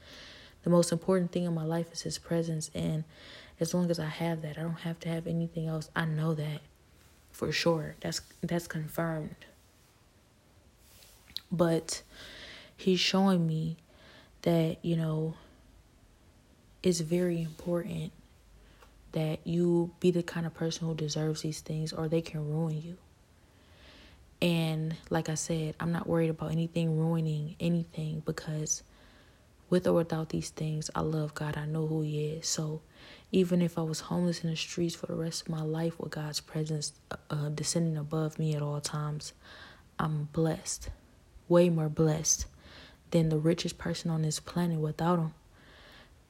[0.64, 3.06] The most important thing in my life is his presence and
[3.62, 5.90] as long as I have that, I don't have to have anything else.
[5.96, 6.62] I know that
[7.32, 7.96] for sure.
[8.02, 9.36] That's that's confirmed.
[11.52, 12.02] But
[12.76, 13.78] he's showing me
[14.42, 15.36] that, you know,
[16.84, 18.12] it's very important
[19.12, 22.82] that you be the kind of person who deserves these things or they can ruin
[22.82, 22.98] you.
[24.42, 28.84] And like I said, I'm not worried about anything ruining anything because
[29.70, 31.58] with or without these things, I love God.
[31.58, 32.48] I know who He is.
[32.48, 32.82] So
[33.32, 36.12] even if I was homeless in the streets for the rest of my life with
[36.12, 39.34] God's presence uh, uh descending above me at all times,
[40.00, 40.90] I'm blessed.
[41.48, 42.48] Way more blessed
[43.12, 45.34] than the richest person on this planet without Him.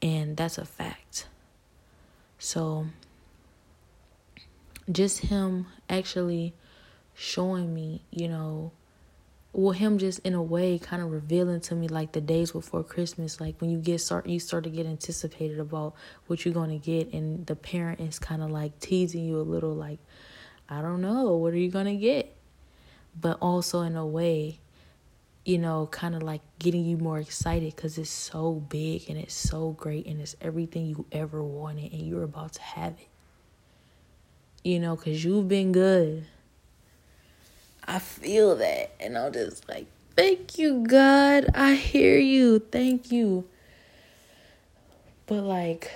[0.01, 1.27] And that's a fact.
[2.39, 2.87] So
[4.91, 6.53] just him actually
[7.13, 8.71] showing me, you know,
[9.53, 12.83] well him just in a way kind of revealing to me like the days before
[12.83, 15.93] Christmas, like when you get start you start to get anticipated about
[16.27, 19.99] what you're gonna get and the parent is kinda like teasing you a little like,
[20.69, 22.35] I don't know, what are you gonna get?
[23.19, 24.59] But also in a way
[25.45, 29.33] you know, kind of like getting you more excited because it's so big and it's
[29.33, 33.07] so great and it's everything you ever wanted and you're about to have it.
[34.63, 36.25] You know, because you've been good.
[37.83, 38.91] I feel that.
[38.99, 41.47] And I'm just like, thank you, God.
[41.55, 42.59] I hear you.
[42.59, 43.47] Thank you.
[45.25, 45.91] But, like,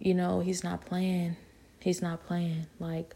[0.00, 1.36] you know, he's not playing.
[1.78, 2.66] He's not playing.
[2.80, 3.14] Like,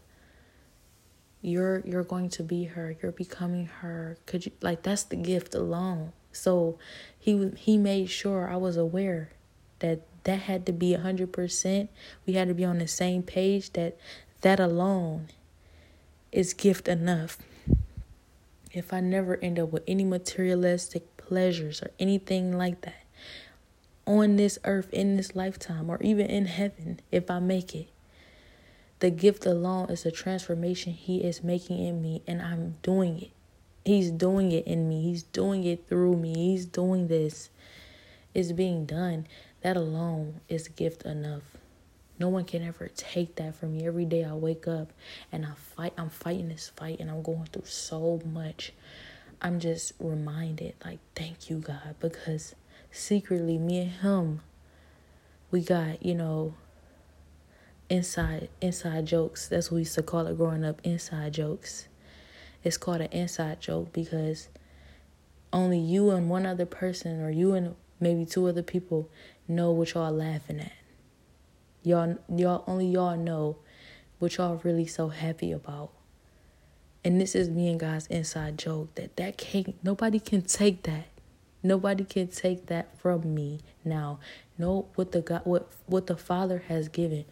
[1.47, 4.17] you're you're going to be her you're becoming her.
[4.25, 6.11] Could you like that's the gift alone.
[6.31, 6.77] So
[7.17, 9.29] he he made sure i was aware
[9.79, 11.87] that that had to be 100%
[12.25, 13.97] we had to be on the same page that
[14.41, 15.27] that alone
[16.31, 17.37] is gift enough.
[18.73, 23.03] If i never end up with any materialistic pleasures or anything like that
[24.05, 27.89] on this earth in this lifetime or even in heaven if i make it
[28.99, 33.31] the gift alone is a transformation He is making in me, and I'm doing it.
[33.85, 36.33] He's doing it in me, He's doing it through me.
[36.33, 37.49] He's doing this.
[38.33, 39.27] It's being done.
[39.61, 41.43] That alone is gift enough.
[42.19, 43.85] No one can ever take that from me.
[43.85, 44.91] Every day I wake up
[45.31, 45.93] and I fight.
[45.97, 48.73] I'm fighting this fight and I'm going through so much.
[49.41, 52.55] I'm just reminded, like, thank you, God, because
[52.91, 54.41] secretly, me and Him,
[55.51, 56.55] we got, you know,
[57.89, 59.47] inside inside jokes.
[59.47, 61.87] That's what we used to call it growing up, inside jokes.
[62.63, 64.49] It's called an inside joke because
[65.53, 69.09] only you and one other person or you and maybe two other people
[69.47, 70.73] know what y'all laughing at.
[71.83, 73.57] Y'all y'all only y'all know
[74.19, 75.91] what y'all really so happy about.
[77.05, 81.07] And this is me and God's inside joke that that can't nobody can take that.
[81.63, 84.19] Nobody can take that from me now.
[84.57, 87.25] Know what the God what what the Father has given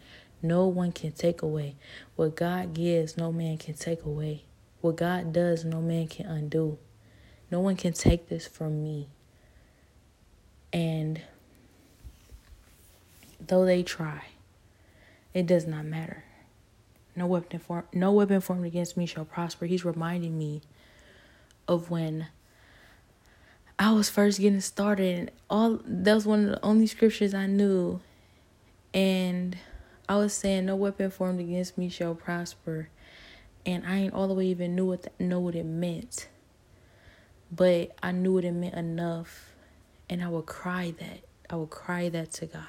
[0.46, 1.76] no one can take away.
[2.16, 4.44] What God gives, no man can take away.
[4.80, 6.78] What God does, no man can undo.
[7.50, 9.08] No one can take this from me.
[10.72, 11.20] And
[13.40, 14.22] though they try,
[15.32, 16.24] it does not matter.
[17.14, 19.66] No weapon form, no weapon formed against me shall prosper.
[19.66, 20.60] He's reminding me
[21.66, 22.28] of when
[23.78, 27.46] I was first getting started and all that was one of the only scriptures I
[27.46, 28.00] knew.
[28.92, 29.56] And
[30.08, 32.88] I was saying no weapon formed against me shall prosper.
[33.64, 36.28] And I ain't all the way even knew what the, know what it meant.
[37.50, 39.56] But I knew what it meant enough
[40.08, 41.20] and I would cry that.
[41.50, 42.64] I would cry that to God.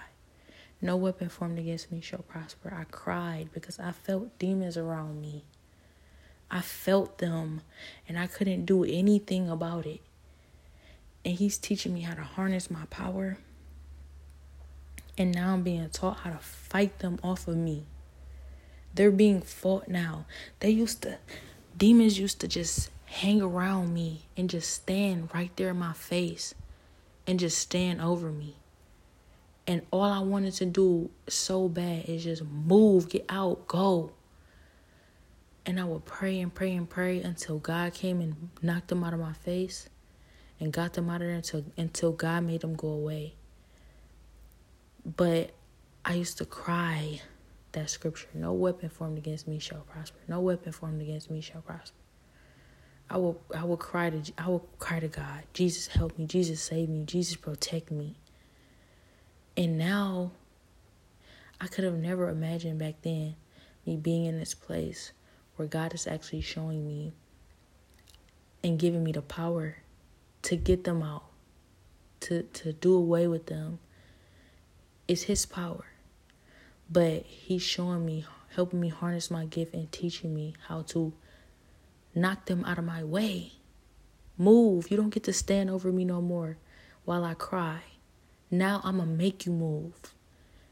[0.82, 2.74] No weapon formed against me shall prosper.
[2.74, 5.44] I cried because I felt demons around me.
[6.50, 7.62] I felt them
[8.08, 10.02] and I couldn't do anything about it.
[11.26, 13.38] And He's teaching me how to harness my power.
[15.18, 17.86] And now I'm being taught how to fight them off of me.
[18.93, 20.26] They're being fought now.
[20.59, 21.18] They used to,
[21.78, 26.53] demons used to just hang around me and just stand right there in my face
[27.26, 28.55] and just stand over me.
[29.65, 34.11] And all I wanted to do so bad is just move, get out, go.
[35.65, 39.13] And I would pray and pray and pray until God came and knocked them out
[39.13, 39.89] of my face
[40.59, 43.37] and got them out of there until until God made them go away.
[45.16, 45.51] But
[46.03, 47.22] I used to cry
[47.72, 48.28] that scripture.
[48.34, 50.20] No weapon formed against me shall prosper.
[50.28, 51.95] No weapon formed against me shall prosper.
[53.10, 55.43] I will I will cry to I will cry to God.
[55.53, 56.26] Jesus help me.
[56.26, 57.03] Jesus save me.
[57.03, 58.16] Jesus protect me.
[59.55, 60.32] And now
[61.62, 63.36] I could have never imagined back then
[63.86, 65.14] me being in this place
[65.55, 67.14] where God is actually showing me
[68.64, 69.78] and giving me the power
[70.43, 71.24] to get them out,
[72.22, 73.80] to to do away with them.
[75.08, 75.86] It's his power.
[76.89, 81.14] But he's showing me, helping me harness my gift and teaching me how to
[82.14, 83.53] knock them out of my way.
[84.38, 84.91] Move.
[84.91, 86.58] You don't get to stand over me no more
[87.05, 87.80] while I cry.
[88.51, 90.14] Now I'm going to make you move.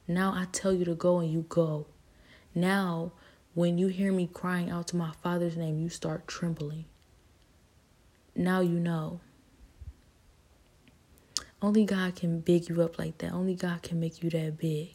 [0.07, 1.87] Now I tell you to go and you go.
[2.53, 3.13] Now,
[3.53, 6.85] when you hear me crying out to my Father's name, you start trembling.
[8.35, 9.21] Now you know.
[11.65, 13.31] Only God can big you up like that.
[13.31, 14.93] Only God can make you that big.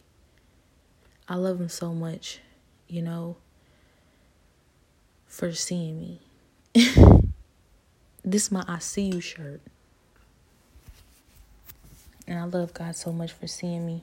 [1.27, 2.39] I love Him so much,
[2.87, 3.35] you know,
[5.27, 6.21] for seeing me.
[8.23, 9.59] this is my I see you shirt.
[12.25, 14.01] And I love God so much for seeing me.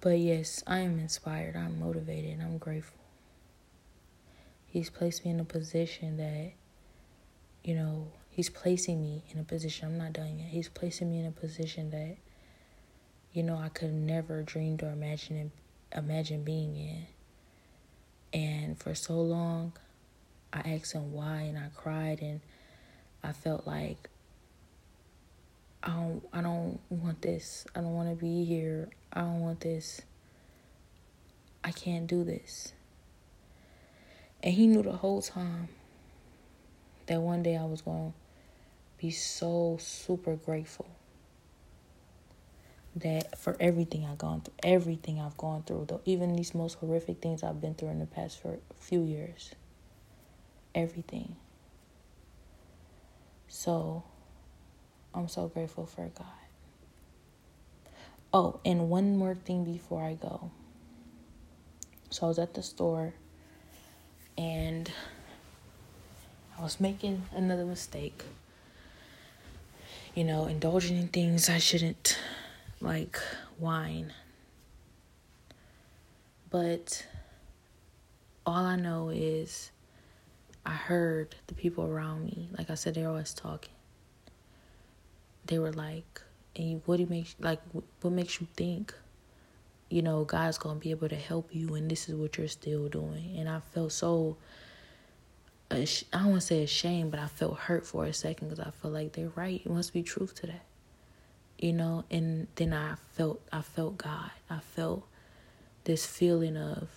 [0.00, 1.56] But yes, I am inspired.
[1.56, 2.40] I'm motivated.
[2.40, 2.96] I'm grateful.
[4.66, 6.52] He's placed me in a position that,
[7.62, 9.88] you know, He's placing me in a position.
[9.88, 10.48] I'm not done yet.
[10.48, 12.16] He's placing me in a position that,
[13.34, 15.52] you know, I could never dreamed or imagine
[15.94, 17.06] imagine being in.
[18.32, 19.74] And for so long,
[20.50, 22.40] I asked him why, and I cried, and
[23.22, 24.08] I felt like
[25.82, 27.66] I don't, I don't want this.
[27.74, 28.88] I don't want to be here.
[29.12, 30.00] I don't want this.
[31.62, 32.72] I can't do this.
[34.42, 35.68] And he knew the whole time
[37.06, 38.14] that one day I was going
[39.02, 40.88] be so super grateful
[42.94, 47.20] that for everything I've gone through, everything I've gone through, though even these most horrific
[47.20, 49.50] things I've been through in the past for few years,
[50.72, 51.34] everything.
[53.48, 54.04] So,
[55.12, 56.26] I'm so grateful for God.
[58.32, 60.52] Oh, and one more thing before I go.
[62.10, 63.14] So I was at the store
[64.38, 64.90] and
[66.56, 68.22] I was making another mistake.
[70.14, 72.18] You know, indulging in things I shouldn't
[72.82, 73.18] like
[73.58, 74.12] wine.
[76.50, 77.06] But
[78.44, 79.70] all I know is
[80.66, 82.50] I heard the people around me.
[82.58, 83.72] Like I said, they're always talking.
[85.46, 86.20] They were like,
[86.56, 87.62] "And what do you make like?
[87.72, 88.94] What makes you think,
[89.88, 92.90] you know, God's gonna be able to help you, and this is what you're still
[92.90, 94.36] doing?" And I felt so.
[95.72, 98.70] I don't want to say ashamed, but I felt hurt for a second because I
[98.70, 99.62] felt like they're right.
[99.64, 100.64] It must be truth to that
[101.62, 102.04] you know?
[102.10, 104.32] And then i felt i felt god.
[104.50, 105.06] I felt
[105.84, 106.88] this feeling of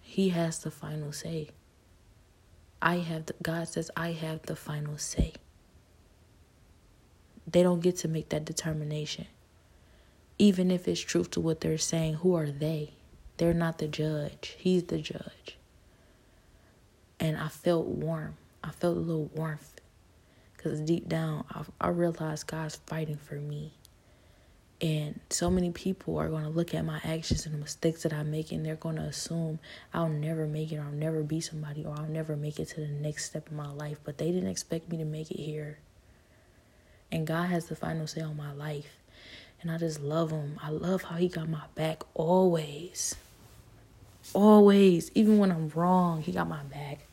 [0.00, 1.48] he has the final say.
[2.80, 5.32] I have the, god says i have the final say.
[7.50, 9.26] They don't get to make that determination.
[10.38, 12.92] Even if it's truth to what they're saying who are they?
[13.38, 14.54] They're not the judge.
[14.58, 15.56] He's the judge
[17.20, 19.80] and i felt warm i felt a little warmth
[20.56, 23.74] because deep down I, I realized god's fighting for me
[24.84, 28.12] and so many people are going to look at my actions and the mistakes that
[28.12, 29.58] I make, and they're going to assume
[29.92, 32.80] I'll never make it, or I'll never be somebody, or I'll never make it to
[32.80, 33.98] the next step in my life.
[34.04, 35.78] But they didn't expect me to make it here.
[37.10, 38.98] And God has the final say on my life.
[39.62, 40.58] And I just love him.
[40.62, 43.14] I love how he got my back always.
[44.32, 45.10] Always.
[45.14, 47.06] Even when I'm wrong, he got my back.